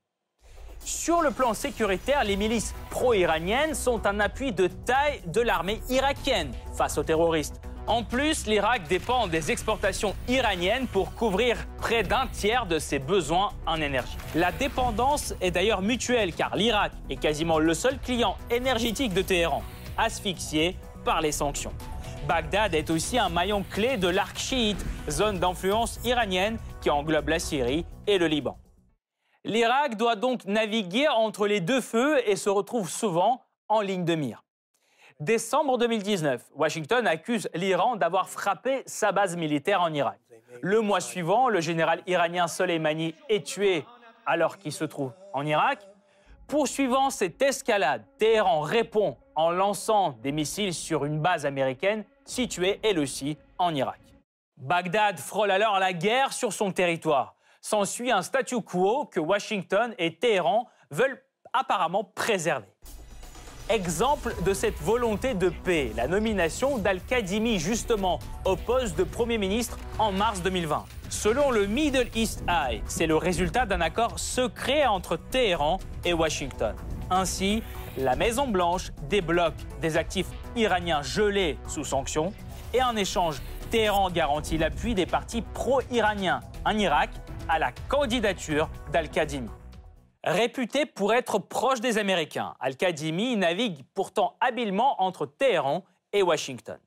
Sur 0.79 1.21
le 1.21 1.33
plan 1.33 1.53
sécuritaire, 1.53 2.23
les 2.23 2.37
milices 2.37 2.73
pro-iraniennes 2.89 3.75
sont 3.75 4.07
un 4.07 4.21
appui 4.21 4.53
de 4.53 4.69
taille 4.69 5.21
de 5.27 5.41
l'armée 5.41 5.81
irakienne 5.89 6.53
face 6.77 6.97
aux 6.97 7.03
terroristes. 7.03 7.61
En 7.89 8.05
plus, 8.05 8.47
l'Irak 8.47 8.87
dépend 8.87 9.27
des 9.27 9.51
exportations 9.51 10.15
iraniennes 10.29 10.87
pour 10.87 11.13
couvrir 11.17 11.57
près 11.79 12.05
d'un 12.05 12.29
tiers 12.29 12.67
de 12.67 12.79
ses 12.79 13.01
besoins 13.01 13.51
en 13.67 13.81
énergie. 13.81 14.17
La 14.37 14.53
dépendance 14.53 15.35
est 15.41 15.51
d'ailleurs 15.51 15.83
mutuelle 15.83 16.33
car 16.33 16.55
l'Irak 16.55 16.93
est 17.11 17.17
quasiment 17.17 17.59
le 17.59 17.75
seul 17.75 17.99
client 17.99 18.37
énergétique 18.49 19.13
de 19.13 19.23
Téhéran, 19.23 19.65
asphyxié 19.99 20.77
par 21.05 21.21
les 21.21 21.33
sanctions. 21.33 21.73
Bagdad 22.27 22.75
est 22.75 22.89
aussi 22.91 23.19
un 23.19 23.29
maillon 23.29 23.65
clé 23.69 23.97
de 23.97 24.07
l'arc 24.07 24.39
chiite, 24.39 24.85
zone 25.11 25.41
d'influence 25.41 25.99
iranienne 26.05 26.59
qui 26.81 26.89
englobe 26.89 27.29
la 27.29 27.41
Syrie 27.41 27.85
et 28.07 28.17
le 28.19 28.29
Liban. 28.29 28.59
L'Irak 29.45 29.97
doit 29.97 30.15
donc 30.15 30.45
naviguer 30.45 31.09
entre 31.09 31.49
les 31.49 31.61
deux 31.61 31.81
feux 31.81 32.21
et 32.29 32.37
se 32.37 32.49
retrouve 32.49 32.89
souvent 32.89 33.43
en 33.69 33.81
ligne 33.81 34.05
de 34.05 34.15
mire. 34.15 34.45
Décembre 35.19 35.79
2019, 35.79 36.51
Washington 36.55 37.07
accuse 37.09 37.49
l'Iran 37.55 37.97
d'avoir 37.97 38.29
frappé 38.29 38.83
sa 38.87 39.11
base 39.11 39.37
militaire 39.37 39.83
en 39.83 39.93
Irak. 39.93 40.21
Le 40.61 40.81
mois 40.81 41.01
suivant, 41.01 41.49
le 41.49 41.61
général 41.61 42.03
iranien 42.07 42.47
Soleimani 42.47 43.17
est 43.29 43.45
tué 43.45 43.85
alors 44.27 44.59
qu'il 44.59 44.73
se 44.73 44.85
trouve 44.85 45.13
en 45.33 45.45
Irak. 45.45 45.81
Poursuivant 46.47 47.11
cette 47.11 47.43
escalade, 47.43 48.05
Téhéran 48.19 48.61
répond 48.61 49.17
en 49.35 49.51
lançant 49.51 50.13
des 50.23 50.33
missiles 50.33 50.75
sur 50.75 51.05
une 51.05 51.19
base 51.19 51.47
américaine 51.47 52.05
située 52.25 52.81
elle 52.83 52.99
aussi 52.99 53.37
en 53.59 53.75
Irak. 53.75 54.01
Bagdad 54.57 55.19
frôle 55.19 55.51
alors 55.51 55.79
la 55.79 55.93
guerre 55.93 56.33
sur 56.33 56.53
son 56.53 56.73
territoire. 56.73 57.35
S'ensuit 57.61 58.11
un 58.11 58.23
statu 58.23 58.61
quo 58.61 59.07
que 59.07 59.21
Washington 59.21 59.95
et 59.99 60.17
Téhéran 60.17 60.69
veulent 60.91 61.23
apparemment 61.53 62.05
préserver. 62.05 62.67
Exemple 63.69 64.35
de 64.45 64.53
cette 64.53 64.79
volonté 64.81 65.35
de 65.35 65.49
paix, 65.49 65.93
la 65.97 66.09
nomination 66.09 66.79
d'Al-Kadhimi 66.79 67.59
justement 67.59 68.19
au 68.45 68.57
poste 68.57 68.99
de 68.99 69.05
Premier 69.05 69.39
ministre 69.39 69.79
en 69.99 70.13
mars 70.13 70.43
2020. 70.43 70.85
Selon 71.09 71.51
le 71.51 71.67
Middle 71.67 72.09
East 72.15 72.43
Eye, 72.49 72.83
c'est 72.87 73.07
le 73.07 73.17
résultat 73.17 73.65
d'un 73.65 73.81
accord 73.81 74.19
secret 74.19 74.87
entre 74.87 75.17
Téhéran 75.17 75.79
et 76.05 76.13
Washington. 76.13 76.75
Ainsi, 77.11 77.63
la 77.97 78.17
Maison-Blanche 78.17 78.91
débloque 79.09 79.55
des 79.81 79.97
actifs 79.97 80.29
iraniens 80.57 81.03
gelés 81.03 81.59
sous 81.69 81.85
sanctions 81.85 82.33
et 82.75 82.83
en 82.83 82.97
échange, 82.97 83.43
Téhéran 83.71 84.11
garantit 84.11 84.59
l'appui 84.59 84.95
des 84.95 85.07
partis 85.07 85.43
pro-iraniens 85.43 86.41
en 86.65 86.77
Irak 86.79 87.11
à 87.49 87.59
la 87.59 87.73
candidature 87.89 88.69
d'Al-Kadhimi. 88.93 89.49
Réputé 90.25 90.87
pour 90.87 91.15
être 91.15 91.39
proche 91.39 91.81
des 91.81 91.99
Américains, 91.99 92.55
Al-Kadhimi 92.61 93.37
navigue 93.37 93.83
pourtant 93.95 94.37
habilement 94.41 95.03
entre 95.03 95.27
Téhéran 95.27 95.85
et 96.13 96.23
Washington. 96.23 96.79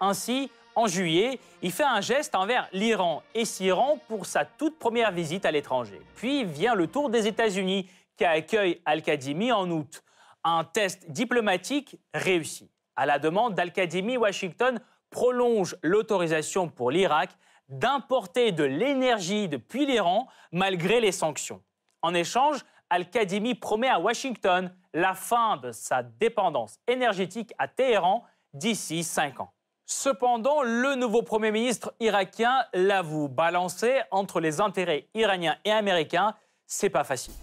Ainsi, 0.00 0.50
en 0.74 0.88
juillet, 0.88 1.38
il 1.62 1.70
fait 1.70 1.84
un 1.84 2.00
geste 2.00 2.34
envers 2.34 2.68
l'Iran 2.72 3.22
et 3.34 3.44
s'y 3.44 3.70
pour 4.08 4.26
sa 4.26 4.44
toute 4.44 4.78
première 4.78 5.12
visite 5.12 5.46
à 5.46 5.52
l'étranger. 5.52 6.00
Puis 6.16 6.44
vient 6.44 6.74
le 6.74 6.88
tour 6.88 7.10
des 7.10 7.28
États-Unis 7.28 7.88
qui 8.16 8.24
accueille 8.24 8.80
Al-Kadhimi 8.84 9.52
en 9.52 9.70
août. 9.70 10.02
Un 10.42 10.64
test 10.64 11.10
diplomatique 11.10 11.96
réussi. 12.12 12.70
À 12.96 13.06
la 13.06 13.18
demande 13.18 13.54
d'Al-Kadhimi, 13.54 14.16
Washington 14.16 14.80
prolonge 15.10 15.76
l'autorisation 15.82 16.68
pour 16.68 16.90
l'Irak 16.90 17.30
d'importer 17.68 18.52
de 18.52 18.64
l'énergie 18.64 19.48
depuis 19.48 19.86
l'Iran 19.86 20.28
malgré 20.52 21.00
les 21.00 21.12
sanctions. 21.12 21.62
En 22.02 22.14
échange, 22.14 22.64
Al-Kadhimi 22.90 23.54
promet 23.54 23.88
à 23.88 23.98
Washington 23.98 24.72
la 24.92 25.14
fin 25.14 25.56
de 25.56 25.72
sa 25.72 26.02
dépendance 26.02 26.78
énergétique 26.86 27.52
à 27.58 27.66
Téhéran 27.66 28.24
d'ici 28.52 29.02
cinq 29.02 29.40
ans. 29.40 29.52
Cependant, 29.86 30.62
le 30.62 30.94
nouveau 30.94 31.22
Premier 31.22 31.50
ministre 31.50 31.92
irakien 32.00 32.64
l'avoue, 32.72 33.28
balancer 33.28 34.00
entre 34.10 34.40
les 34.40 34.60
intérêts 34.60 35.08
iraniens 35.14 35.56
et 35.64 35.72
américains, 35.72 36.34
c'est 36.66 36.90
pas 36.90 37.04
facile. 37.04 37.34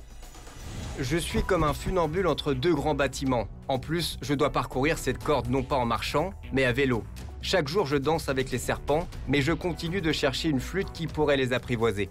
Je 1.00 1.18
suis 1.18 1.42
comme 1.42 1.64
un 1.64 1.74
funambule 1.74 2.28
entre 2.28 2.54
deux 2.54 2.76
grands 2.76 2.94
bâtiments. 2.94 3.48
En 3.70 3.80
plus, 3.80 4.18
je 4.22 4.34
dois 4.34 4.52
parcourir 4.52 4.98
cette 4.98 5.24
corde 5.24 5.48
non 5.48 5.64
pas 5.64 5.78
en 5.78 5.86
marchant, 5.86 6.32
mais 6.52 6.66
à 6.66 6.74
vélo. 6.74 7.04
Chaque 7.42 7.70
jour, 7.70 7.86
je 7.86 7.96
danse 7.96 8.30
avec 8.30 8.52
les 8.52 8.58
serpents, 8.58 9.08
mais 9.28 9.42
je 9.42 9.54
continue 9.54 10.02
de 10.02 10.12
chercher 10.12 10.50
une 10.50 10.60
flûte 10.60 10.92
qui 10.92 11.08
pourrait 11.08 11.38
les 11.38 11.54
apprivoiser. 11.54 12.10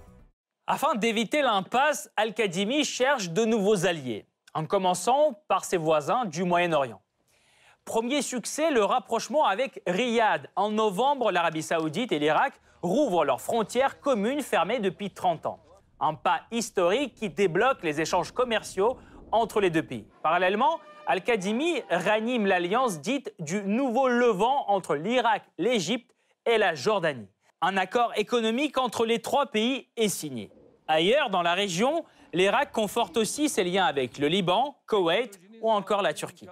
Afin 0.67 0.95
d'éviter 0.95 1.43
l'impasse, 1.43 2.11
Al-Kadhimi 2.17 2.85
cherche 2.85 3.31
de 3.31 3.45
nouveaux 3.45 3.87
alliés, 3.87 4.27
en 4.55 4.65
commençant 4.65 5.39
par 5.47 5.65
ses 5.65 5.77
voisins 5.77 6.25
du 6.25 6.45
Moyen-Orient. 6.45 7.03
Premier 7.85 8.23
succès, 8.23 8.71
le 8.71 8.83
rapprochement 8.83 9.45
avec 9.45 9.83
Riyad. 9.87 10.49
En 10.57 10.71
novembre, 10.71 11.31
l'Arabie 11.31 11.63
saoudite 11.63 12.13
et 12.13 12.19
l'Irak 12.19 12.55
rouvrent 12.83 13.25
leurs 13.25 13.41
frontières 13.41 14.01
communes 14.01 14.43
fermées 14.43 14.81
depuis 14.81 15.11
30 15.11 15.47
ans. 15.47 15.61
Un 16.01 16.15
pas 16.15 16.41
historique 16.51 17.15
qui 17.15 17.29
débloque 17.29 17.83
les 17.83 18.01
échanges 18.01 18.33
commerciaux 18.33 18.97
entre 19.33 19.61
les 19.61 19.71
deux 19.71 19.83
pays. 19.83 20.07
Parallèlement, 20.23 20.81
Al-Kadhimi 21.07 21.83
ranime 21.91 22.47
l'alliance 22.47 23.01
dite 23.01 23.35
du 23.39 23.63
Nouveau 23.63 24.09
Levant 24.09 24.65
entre 24.69 24.95
l'Irak, 24.95 25.43
l'Égypte 25.59 26.15
et 26.47 26.57
la 26.57 26.75
Jordanie. 26.75 27.29
Un 27.61 27.77
accord 27.77 28.13
économique 28.17 28.79
entre 28.79 29.05
les 29.05 29.21
trois 29.21 29.47
pays 29.47 29.89
est 29.97 30.09
signé. 30.09 30.51
Ailleurs, 30.89 31.29
dans 31.29 31.43
la 31.43 31.55
région, 31.55 32.05
l'Irak 32.33 32.73
conforte 32.73 33.17
aussi 33.17 33.49
ses 33.49 33.65
liens 33.65 33.85
avec 33.85 34.19
le 34.19 34.29
Liban, 34.29 34.77
Koweït 34.87 35.39
ou 35.61 35.71
encore 35.71 36.01
la 36.01 36.15
Turquie. 36.15 36.49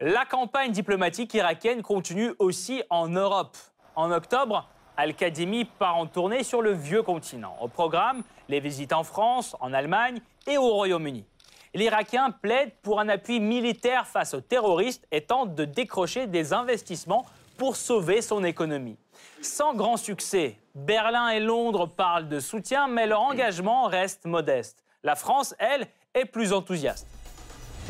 La 0.00 0.24
campagne 0.24 0.70
diplomatique 0.70 1.34
irakienne 1.34 1.82
continue 1.82 2.32
aussi 2.38 2.82
en 2.88 3.08
Europe. 3.08 3.56
En 3.96 4.12
octobre, 4.12 4.70
Al-Kadhimi 4.98 5.64
part 5.64 5.96
en 5.96 6.06
tournée 6.06 6.42
sur 6.42 6.60
le 6.60 6.72
vieux 6.72 7.04
continent. 7.04 7.56
Au 7.60 7.68
programme, 7.68 8.24
les 8.48 8.58
visites 8.58 8.92
en 8.92 9.04
France, 9.04 9.54
en 9.60 9.72
Allemagne 9.72 10.20
et 10.48 10.58
au 10.58 10.68
Royaume-Uni. 10.70 11.24
L'Irakien 11.72 12.32
plaide 12.32 12.72
pour 12.82 12.98
un 12.98 13.08
appui 13.08 13.38
militaire 13.38 14.08
face 14.08 14.34
aux 14.34 14.40
terroristes 14.40 15.06
et 15.12 15.20
tente 15.20 15.54
de 15.54 15.64
décrocher 15.64 16.26
des 16.26 16.52
investissements 16.52 17.26
pour 17.58 17.76
sauver 17.76 18.22
son 18.22 18.42
économie. 18.42 18.96
Sans 19.40 19.72
grand 19.72 19.96
succès, 19.96 20.58
Berlin 20.74 21.28
et 21.28 21.38
Londres 21.38 21.86
parlent 21.86 22.28
de 22.28 22.40
soutien, 22.40 22.88
mais 22.88 23.06
leur 23.06 23.20
engagement 23.20 23.84
reste 23.84 24.24
modeste. 24.24 24.82
La 25.04 25.14
France, 25.14 25.54
elle, 25.60 25.86
est 26.12 26.24
plus 26.24 26.52
enthousiaste. 26.52 27.06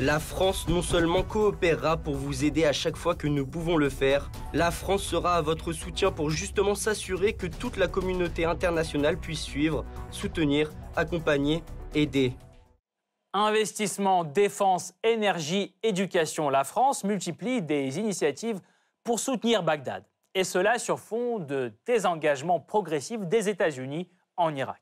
La 0.00 0.20
France 0.20 0.68
non 0.68 0.80
seulement 0.80 1.24
coopérera 1.24 1.96
pour 1.96 2.14
vous 2.14 2.44
aider 2.44 2.64
à 2.64 2.72
chaque 2.72 2.96
fois 2.96 3.16
que 3.16 3.26
nous 3.26 3.44
pouvons 3.44 3.76
le 3.76 3.90
faire, 3.90 4.30
la 4.52 4.70
France 4.70 5.02
sera 5.02 5.34
à 5.34 5.42
votre 5.42 5.72
soutien 5.72 6.12
pour 6.12 6.30
justement 6.30 6.76
s'assurer 6.76 7.32
que 7.32 7.48
toute 7.48 7.76
la 7.76 7.88
communauté 7.88 8.44
internationale 8.44 9.18
puisse 9.18 9.42
suivre, 9.42 9.84
soutenir, 10.12 10.70
accompagner, 10.94 11.64
aider. 11.96 12.32
Investissement, 13.32 14.22
défense, 14.22 14.94
énergie, 15.02 15.74
éducation. 15.82 16.48
La 16.48 16.62
France 16.62 17.02
multiplie 17.02 17.60
des 17.60 17.98
initiatives 17.98 18.60
pour 19.02 19.18
soutenir 19.18 19.64
Bagdad 19.64 20.04
et 20.32 20.44
cela 20.44 20.78
sur 20.78 21.00
fond 21.00 21.40
de 21.40 21.72
désengagement 21.86 22.60
progressif 22.60 23.18
des 23.22 23.48
États-Unis 23.48 24.08
en 24.36 24.54
Irak. 24.54 24.80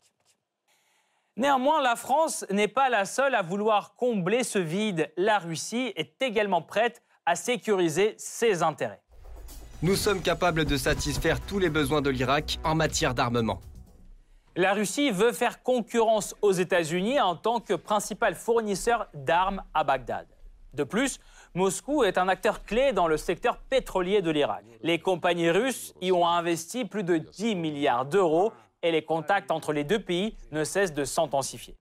Néanmoins, 1.39 1.83
la 1.83 1.97
France 1.97 2.47
n'est 2.51 2.67
pas 2.67 2.89
la 2.89 3.05
seule 3.05 3.35
à 3.35 3.43
vouloir 3.43 3.95
combler 3.95 4.43
ce 4.43 4.59
vide. 4.59 5.13
La 5.19 5.39
Russie 5.39 5.93
est 5.95 6.23
également 6.23 6.63
prête 6.63 7.03
à 7.27 7.35
sécuriser 7.35 8.15
ses 8.17 8.63
intérêts. 8.63 9.03
Nous 9.83 9.97
sommes 9.97 10.23
capables 10.23 10.65
de 10.65 10.79
satisfaire 10.79 11.39
tous 11.43 11.59
les 11.59 11.69
besoins 11.69 12.01
de 12.01 12.09
l'Irak 12.09 12.59
en 12.65 12.75
matière 12.75 13.13
d'armement. 13.13 13.61
La 14.55 14.73
Russie 14.73 15.11
veut 15.11 15.33
faire 15.33 15.63
concurrence 15.63 16.35
aux 16.41 16.53
États-Unis 16.53 17.21
en 17.21 17.37
tant 17.37 17.61
que 17.61 17.75
principal 17.75 18.35
fournisseur 18.35 19.07
d'armes 19.13 19.63
à 19.75 19.85
Bagdad. 19.85 20.27
De 20.73 20.85
plus, 20.85 21.21
Moscou 21.55 22.05
est 22.05 22.17
un 22.17 22.29
acteur 22.29 22.65
clé 22.65 22.95
dans 22.95 23.09
le 23.09 23.19
secteur 23.19 23.59
pétrolier 23.59 24.23
de 24.23 24.31
l'Irak. 24.31 24.65
Les 24.83 24.99
compagnies 24.99 25.51
russes 25.51 25.93
y 26.01 26.13
ont 26.13 26.27
investi 26.27 26.87
plus 26.87 27.05
de 27.05 27.19
10 27.19 27.57
milliards 27.57 28.07
d'euros 28.07 28.53
et 28.87 28.93
les 28.93 29.03
contacts 29.03 29.51
entre 29.51 29.73
les 29.73 29.85
deux 29.85 29.99
pays 29.99 30.37
ne 30.53 30.63
cessent 30.63 30.95
de 30.95 31.05
s'intensifier. 31.05 31.77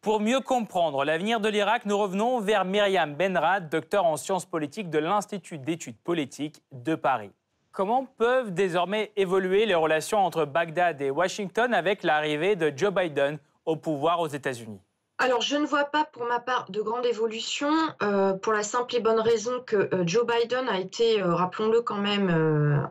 Pour 0.00 0.20
mieux 0.20 0.40
comprendre 0.40 1.04
l'avenir 1.04 1.40
de 1.40 1.48
l'Irak, 1.48 1.86
nous 1.86 1.96
revenons 1.96 2.40
vers 2.40 2.64
Myriam 2.64 3.14
Benrad, 3.14 3.68
docteur 3.68 4.04
en 4.04 4.16
sciences 4.16 4.44
politiques 4.44 4.90
de 4.90 4.98
l'Institut 4.98 5.58
d'études 5.58 5.98
politiques 5.98 6.62
de 6.72 6.94
Paris. 6.94 7.30
Comment 7.72 8.06
peuvent 8.06 8.52
désormais 8.52 9.12
évoluer 9.16 9.66
les 9.66 9.74
relations 9.74 10.18
entre 10.18 10.44
Bagdad 10.44 11.00
et 11.00 11.10
Washington 11.10 11.74
avec 11.74 12.02
l'arrivée 12.02 12.56
de 12.56 12.72
Joe 12.76 12.92
Biden 12.92 13.38
au 13.64 13.76
pouvoir 13.76 14.20
aux 14.20 14.28
États-Unis? 14.28 14.80
Alors, 15.18 15.40
je 15.40 15.56
ne 15.56 15.64
vois 15.64 15.86
pas 15.86 16.04
pour 16.04 16.26
ma 16.26 16.40
part 16.40 16.66
de 16.70 16.82
grande 16.82 17.06
évolution, 17.06 17.70
euh, 18.02 18.34
pour 18.34 18.52
la 18.52 18.62
simple 18.62 18.96
et 18.96 19.00
bonne 19.00 19.18
raison 19.18 19.62
que 19.64 19.88
euh, 19.94 20.02
Joe 20.06 20.26
Biden 20.26 20.68
a 20.68 20.78
été, 20.78 21.22
euh, 21.22 21.34
rappelons-le 21.34 21.80
quand 21.80 21.96
même, 21.96 22.28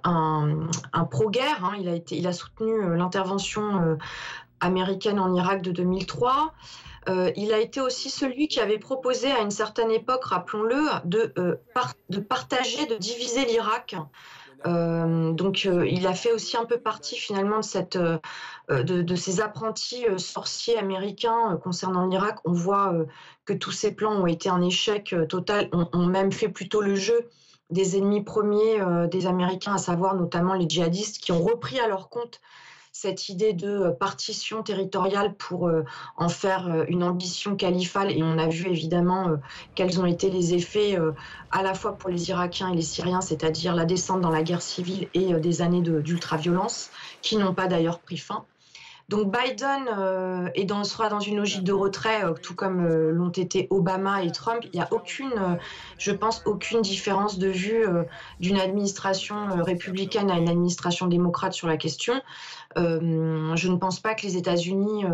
un, 0.03 1.03
pro-guerre. 1.11 1.63
Hein. 1.63 2.01
Il, 2.09 2.27
a 2.27 2.33
soutenu 2.33 2.97
l'intervention 2.97 3.97
américaine 4.59 5.19
en 5.19 5.35
Irak 5.35 5.61
de 5.61 5.71
2003. 5.71 6.53
il 7.35 7.53
a 7.53 7.59
été 7.59 7.79
aussi 7.79 8.09
celui 8.09 8.47
qui 8.47 8.59
avait 8.59 8.79
proposé 8.79 9.31
à 9.31 9.41
une 9.41 9.51
certaine 9.51 9.91
époque, 9.91 10.25
rappelons-le, 10.25 10.81
de 11.05 12.19
partager, 12.19 12.87
de 12.87 12.95
diviser 12.95 13.45
l'Irak 13.45 13.95
euh, 14.65 15.31
donc, 15.31 15.65
euh, 15.65 15.87
il 15.87 16.07
a 16.07 16.13
fait 16.13 16.31
aussi 16.31 16.57
un 16.57 16.65
peu 16.65 16.77
partie 16.77 17.15
finalement 17.17 17.57
de, 17.57 17.63
cette, 17.63 17.95
euh, 17.97 18.17
de, 18.69 19.15
ces 19.15 19.41
apprentis 19.41 20.05
sorciers 20.17 20.77
américains 20.77 21.59
concernant 21.63 22.07
l'Irak. 22.07 22.39
On 22.45 22.53
voit 22.53 22.93
que 23.45 23.53
tous 23.53 23.71
ces 23.71 23.93
plans 23.93 24.13
ont 24.13 24.27
été 24.27 24.49
un 24.49 24.61
échec 24.61 25.15
total, 25.29 25.69
ont, 25.71 25.87
ont 25.93 26.05
même 26.07 26.31
fait 26.31 26.49
plutôt 26.49 26.81
le 26.81 26.95
jeu 26.95 27.29
des 27.71 27.97
ennemis 27.97 28.23
premiers 28.23 28.79
des 29.09 29.25
Américains, 29.25 29.73
à 29.73 29.77
savoir 29.79 30.15
notamment 30.15 30.53
les 30.53 30.69
djihadistes, 30.69 31.17
qui 31.19 31.31
ont 31.31 31.43
repris 31.43 31.79
à 31.79 31.87
leur 31.87 32.09
compte 32.09 32.41
cette 32.97 33.27
idée 33.27 33.51
de 33.51 33.67
euh, 33.67 33.91
partition 33.91 34.63
territoriale 34.63 35.35
pour 35.35 35.67
euh, 35.67 35.83
en 36.15 36.29
faire 36.29 36.69
euh, 36.69 36.85
une 36.87 37.03
ambition 37.03 37.57
califale. 37.57 38.09
Et 38.09 38.23
on 38.23 38.37
a 38.37 38.47
vu 38.47 38.69
évidemment 38.69 39.31
quels 39.75 39.99
ont 39.99 40.05
été 40.05 40.29
les 40.29 40.53
effets 40.53 40.97
à 41.51 41.61
la 41.61 41.73
fois 41.73 41.97
pour 41.97 42.09
les 42.09 42.29
Irakiens 42.29 42.71
et 42.71 42.75
les 42.75 42.81
Syriens, 42.81 43.21
c'est-à-dire 43.21 43.75
la 43.75 43.85
descente 43.85 44.21
dans 44.21 44.29
la 44.29 44.43
guerre 44.43 44.61
civile 44.61 45.09
et 45.13 45.33
des 45.33 45.61
années 45.61 45.81
d'ultra-violence, 45.81 46.89
qui 47.21 47.35
n'ont 47.35 47.53
pas 47.53 47.67
d'ailleurs 47.67 47.99
pris 47.99 48.17
fin. 48.17 48.45
Donc 49.09 49.31
Biden 49.31 49.85
dans, 50.65 50.83
sera 50.83 51.09
dans 51.09 51.19
une 51.19 51.37
logique 51.37 51.63
de 51.63 51.73
retrait, 51.73 52.23
tout 52.41 52.55
comme 52.55 52.87
l'ont 52.87 53.29
été 53.29 53.67
Obama 53.69 54.23
et 54.23 54.31
Trump. 54.31 54.63
Il 54.63 54.71
n'y 54.71 54.81
a 54.81 54.87
aucune, 54.91 55.57
je 55.97 56.11
pense, 56.11 56.41
aucune 56.45 56.81
différence 56.81 57.37
de 57.37 57.47
vue 57.47 57.85
d'une 58.39 58.57
administration 58.57 59.63
républicaine 59.63 60.31
à 60.31 60.37
une 60.37 60.49
administration 60.49 61.07
démocrate 61.07 61.53
sur 61.53 61.67
la 61.67 61.77
question. 61.77 62.19
je 62.75 63.67
ne 63.67 63.75
pense 63.75 63.99
pas 63.99 64.15
que 64.15 64.23
les 64.23 64.37
États-Unis 64.37 65.05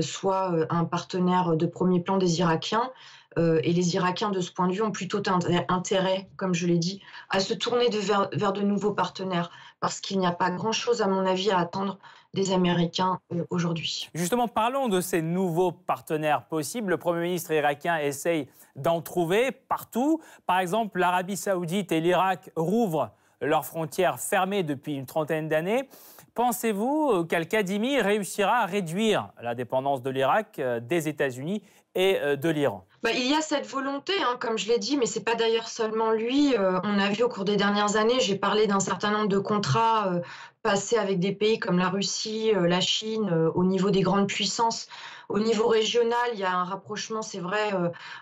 soient 0.00 0.54
un 0.70 0.84
partenaire 0.84 1.56
de 1.56 1.66
premier 1.66 2.00
plan 2.00 2.16
des 2.16 2.40
Irakiens. 2.40 2.90
Euh, 3.38 3.60
et 3.62 3.72
les 3.72 3.94
Irakiens, 3.94 4.30
de 4.30 4.40
ce 4.40 4.50
point 4.50 4.66
de 4.66 4.72
vue, 4.72 4.82
ont 4.82 4.90
plutôt 4.90 5.22
intérêt, 5.68 6.28
comme 6.36 6.54
je 6.54 6.66
l'ai 6.66 6.78
dit, 6.78 7.00
à 7.28 7.40
se 7.40 7.54
tourner 7.54 7.88
vers, 7.88 8.52
de 8.52 8.62
nouveaux 8.62 8.92
partenaires, 8.92 9.50
parce 9.78 10.00
qu'il 10.00 10.18
n'y 10.18 10.26
a 10.26 10.32
pas 10.32 10.50
grand-chose, 10.50 11.00
à 11.00 11.06
mon 11.06 11.24
avis, 11.24 11.50
à 11.50 11.58
attendre 11.58 11.98
des 12.34 12.52
Américains 12.52 13.18
euh, 13.32 13.44
aujourd'hui. 13.50 14.08
Justement, 14.14 14.48
parlons 14.48 14.88
de 14.88 15.00
ces 15.00 15.22
nouveaux 15.22 15.72
partenaires 15.72 16.44
possibles. 16.44 16.90
Le 16.90 16.96
Premier 16.96 17.22
ministre 17.22 17.52
irakien 17.52 17.98
essaye 17.98 18.48
d'en 18.76 19.00
trouver 19.00 19.50
partout. 19.50 20.20
Par 20.46 20.60
exemple, 20.60 21.00
l'Arabie 21.00 21.36
saoudite 21.36 21.92
et 21.92 22.00
l'Irak 22.00 22.50
rouvrent 22.56 23.10
leurs 23.40 23.64
frontières 23.64 24.20
fermées 24.20 24.62
depuis 24.62 24.94
une 24.94 25.06
trentaine 25.06 25.48
d'années. 25.48 25.88
Pensez-vous 26.34 27.24
qu'Al-Kadhimi 27.24 28.00
réussira 28.00 28.58
à 28.58 28.66
réduire 28.66 29.30
la 29.42 29.54
dépendance 29.54 30.02
de 30.02 30.10
l'Irak 30.10 30.58
euh, 30.58 30.78
des 30.78 31.08
États-Unis 31.08 31.62
et 31.94 32.18
de 32.36 32.48
l'Iran 32.48 32.86
bah, 33.02 33.12
il 33.12 33.26
y 33.26 33.34
a 33.34 33.40
cette 33.40 33.66
volonté, 33.66 34.12
hein, 34.22 34.36
comme 34.38 34.58
je 34.58 34.68
l'ai 34.68 34.78
dit, 34.78 34.98
mais 34.98 35.06
c'est 35.06 35.24
pas 35.24 35.34
d'ailleurs 35.34 35.68
seulement 35.68 36.10
lui. 36.10 36.54
Euh, 36.54 36.78
on 36.84 36.98
a 36.98 37.08
vu 37.08 37.22
au 37.22 37.30
cours 37.30 37.46
des 37.46 37.56
dernières 37.56 37.96
années, 37.96 38.20
j'ai 38.20 38.36
parlé 38.36 38.66
d'un 38.66 38.80
certain 38.80 39.10
nombre 39.10 39.28
de 39.28 39.38
contrats 39.38 40.08
euh, 40.12 40.20
passés 40.62 40.98
avec 40.98 41.18
des 41.18 41.32
pays 41.32 41.58
comme 41.58 41.78
la 41.78 41.88
Russie, 41.88 42.52
euh, 42.54 42.68
la 42.68 42.82
Chine, 42.82 43.30
au 43.54 43.64
niveau 43.64 43.90
des 43.90 44.02
grandes 44.02 44.28
puissances. 44.28 44.86
Au 45.30 45.38
niveau 45.38 45.66
régional, 45.66 46.30
il 46.34 46.40
y 46.40 46.44
a 46.44 46.52
un 46.52 46.64
rapprochement, 46.64 47.22
c'est 47.22 47.38
vrai, 47.38 47.70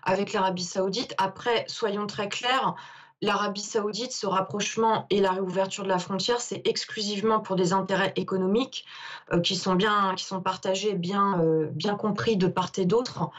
avec 0.05 0.33
l'Arabie 0.35 0.63
saoudite. 0.63 1.15
Après, 1.17 1.65
soyons 1.67 2.07
très 2.07 2.29
clairs, 2.29 2.77
l'Arabie 3.21 3.63
saoudite, 3.63 4.13
ce 4.13 4.27
rapprochement 4.27 5.07
et 5.11 5.21
la 5.21 5.33
réouverture 5.33 5.83
de 5.83 5.89
la 5.89 5.99
frontière, 5.99 6.41
c'est 6.41 6.67
exclusivement 6.67 7.41
pour 7.41 7.57
des 7.57 7.73
intérêts 7.73 8.13
économiques 8.17 8.85
euh, 9.33 9.41
qui 9.41 9.57
sont 9.57 9.75
bien, 9.75 10.15
partagés, 10.45 10.95
bien, 10.95 11.41
euh, 11.41 11.69
bien 11.73 11.97
compris 11.97 12.37
de 12.37 12.47
part 12.47 12.71
et 12.77 12.85
d'autre. 12.85 13.31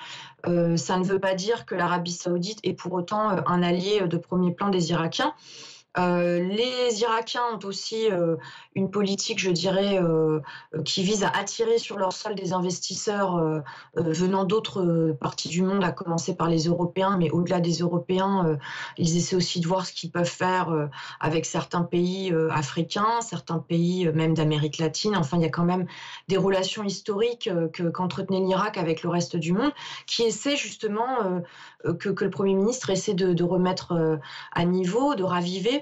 Euh, 0.48 0.76
ça 0.78 0.98
ne 0.98 1.04
veut 1.04 1.20
pas 1.20 1.34
dire 1.34 1.65
que 1.65 1.76
l'Arabie 1.76 2.12
saoudite 2.12 2.60
est 2.63 2.74
pour 2.74 2.94
autant 2.94 3.30
un 3.30 3.63
allié 3.63 4.02
de 4.08 4.18
premier 4.18 4.52
plan 4.52 4.70
des 4.70 4.92
Irakiens. 4.92 5.34
Euh, 5.97 6.39
les 6.39 7.02
Irakiens 7.02 7.41
ont 7.56 7.65
aussi 7.65 8.12
euh, 8.12 8.36
une 8.75 8.91
politique, 8.91 9.39
je 9.39 9.49
dirais, 9.49 9.99
euh, 10.02 10.39
qui 10.86 11.02
vise 11.02 11.23
à 11.23 11.30
attirer 11.30 11.80
sur 11.80 11.97
leur 11.97 12.13
sol 12.13 12.36
des 12.36 12.54
investisseurs 12.54 13.63
venant 13.95 14.43
d'autres 14.43 15.15
parties 15.19 15.49
du 15.49 15.62
monde, 15.62 15.84
à 15.84 15.91
commencer 15.91 16.36
par 16.36 16.47
les 16.47 16.65
Européens, 16.65 17.17
mais 17.17 17.32
au-delà 17.32 17.60
des 17.60 17.80
Européens, 17.80 18.58
ils 18.97 19.17
essaient 19.17 19.36
aussi 19.36 19.60
de 19.60 19.67
voir 19.67 19.86
ce 19.86 19.93
qu'ils 19.93 20.12
peuvent 20.12 20.25
faire 20.25 20.89
avec 21.19 21.45
certains 21.45 21.82
pays 21.82 22.34
africains, 22.52 23.21
certains 23.21 23.60
pays 23.60 24.10
même 24.13 24.34
d'Amérique 24.34 24.78
latine. 24.78 25.15
Enfin, 25.15 25.38
il 25.38 25.43
y 25.43 25.45
a 25.45 25.49
quand 25.49 25.63
même 25.63 25.86
des 26.28 26.38
relations 26.38 26.84
historiques 26.84 27.49
qu'entretenait 27.93 28.41
l'Irak 28.41 28.78
avec 28.78 29.04
le 29.04 29.10
reste 29.10 29.36
du 29.36 29.54
monde, 29.54 29.71
qui 30.06 30.23
essaient 30.23 30.58
justement 30.58 31.41
que, 31.99 32.10
le 32.10 32.30
Premier 32.30 32.54
ministre 32.54 32.89
essaie 32.89 33.13
de 33.13 33.43
remettre 33.43 34.19
à 34.52 34.65
niveau, 34.65 35.15
de 35.15 35.23
raviver. 35.23 35.79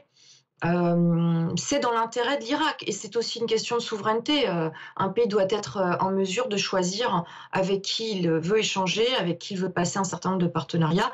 Euh, 0.65 1.51
c'est 1.55 1.79
dans 1.79 1.91
l'intérêt 1.91 2.37
de 2.37 2.43
l'Irak 2.43 2.83
et 2.87 2.91
c'est 2.91 3.15
aussi 3.15 3.39
une 3.39 3.45
question 3.45 3.77
de 3.77 3.81
souveraineté. 3.81 4.49
Euh, 4.49 4.69
un 4.95 5.09
pays 5.09 5.27
doit 5.27 5.45
être 5.49 5.77
euh, 5.77 5.95
en 5.99 6.09
mesure 6.09 6.47
de 6.47 6.57
choisir 6.57 7.25
avec 7.51 7.83
qui 7.83 8.17
il 8.17 8.29
veut 8.29 8.59
échanger, 8.59 9.07
avec 9.15 9.37
qui 9.37 9.53
il 9.53 9.59
veut 9.59 9.71
passer 9.71 9.99
un 9.99 10.03
certain 10.03 10.31
nombre 10.31 10.41
de 10.41 10.47
partenariats. 10.47 11.11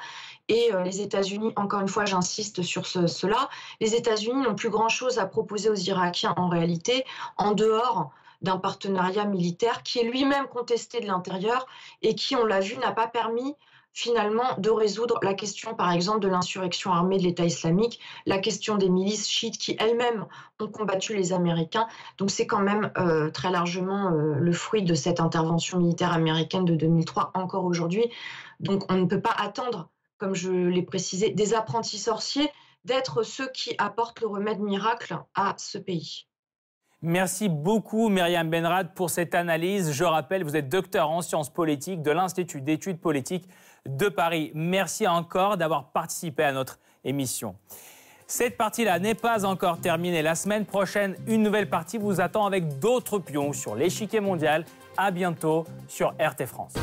Et 0.50 0.72
les 0.84 1.00
États-Unis, 1.00 1.54
encore 1.56 1.80
une 1.80 1.88
fois, 1.88 2.04
j'insiste 2.04 2.64
sur 2.64 2.86
cela, 2.86 3.50
les 3.80 3.96
États-Unis 3.96 4.42
n'ont 4.42 4.56
plus 4.56 4.70
grand-chose 4.70 5.18
à 5.18 5.26
proposer 5.26 5.70
aux 5.70 5.76
Irakiens 5.76 6.34
en 6.36 6.50
réalité, 6.50 7.06
en 7.38 7.54
dehors 7.54 8.12
d'un 8.42 8.58
partenariat 8.58 9.24
militaire 9.24 9.84
qui 9.84 10.00
est 10.00 10.04
lui-même 10.04 10.48
contesté 10.48 11.00
de 11.00 11.08
l'intérieur 11.08 11.66
et 12.02 12.14
qui, 12.14 12.36
on 12.36 12.44
l'a 12.46 12.60
vu, 12.60 12.76
n'a 12.78 12.92
pas 12.92 13.08
permis 13.08 13.56
finalement 13.94 14.58
de 14.58 14.72
résoudre 14.72 15.20
la 15.22 15.36
question, 15.36 15.76
par 15.76 15.92
exemple, 15.92 16.20
de 16.20 16.28
l'insurrection 16.28 16.92
armée 16.92 17.18
de 17.18 17.24
l'État 17.24 17.46
islamique, 17.46 18.00
la 18.26 18.40
question 18.40 18.76
des 18.76 18.90
milices 18.90 19.30
chiites 19.30 19.58
qui 19.58 19.78
elles-mêmes 19.80 20.26
ont 20.60 20.68
combattu 20.68 21.16
les 21.16 21.32
Américains. 21.32 21.88
Donc 22.18 22.32
c'est 22.32 22.48
quand 22.48 22.62
même 22.62 22.92
euh, 22.98 23.30
très 23.30 23.52
largement 23.52 24.12
euh, 24.12 24.36
le 24.36 24.52
fruit 24.52 24.82
de 24.82 24.96
cette 24.96 25.20
intervention 25.20 25.78
militaire 25.80 26.12
américaine 26.12 26.66
de 26.66 26.76
2003 26.76 27.32
encore 27.36 27.66
aujourd'hui. 27.66 28.06
Donc 28.60 28.92
on 28.92 28.96
ne 28.96 29.06
peut 29.06 29.22
pas 29.22 29.36
attendre, 29.38 29.90
comme 30.18 30.34
je 30.34 30.52
l'ai 30.52 30.84
précisé, 30.84 31.30
des 31.30 31.54
apprentis 31.54 32.00
sorciers 32.00 32.50
d'être 32.86 33.24
ceux 33.24 33.50
qui 33.52 33.76
apportent 33.78 34.22
le 34.22 34.28
remède 34.28 34.60
miracle 34.60 35.18
à 35.36 35.54
ce 35.58 35.78
pays. 35.78 36.26
Merci 37.06 37.50
beaucoup, 37.50 38.08
Myriam 38.08 38.50
Benrad, 38.50 38.94
pour 38.94 39.10
cette 39.10 39.36
analyse. 39.36 39.92
Je 39.92 40.06
rappelle, 40.06 40.46
vous 40.46 40.56
êtes 40.56 40.70
docteur 40.70 41.10
en 41.10 41.22
sciences 41.22 41.52
politiques 41.52 42.02
de 42.02 42.12
l'Institut 42.12 42.62
d'études 42.62 43.02
politiques 43.02 43.46
de 43.88 44.10
Paris. 44.10 44.52
Merci 44.54 45.08
encore 45.08 45.58
d'avoir 45.58 45.92
participé 45.92 46.44
à 46.44 46.52
notre 46.52 46.80
émission. 47.04 47.56
Cette 48.28 48.58
partie-là 48.58 49.00
n'est 49.00 49.16
pas 49.16 49.46
encore 49.46 49.80
terminée. 49.80 50.22
La 50.22 50.36
semaine 50.36 50.66
prochaine, 50.66 51.16
une 51.28 51.44
nouvelle 51.44 51.70
partie 51.70 51.98
vous 51.98 52.22
attend 52.22 52.46
avec 52.46 52.80
d'autres 52.80 53.20
pions 53.20 53.54
sur 53.54 53.76
l'échiquier 53.76 54.22
mondial. 54.22 54.66
À 54.98 55.12
bientôt 55.12 55.66
sur 55.88 56.14
RT 56.20 56.46
France. 56.46 56.74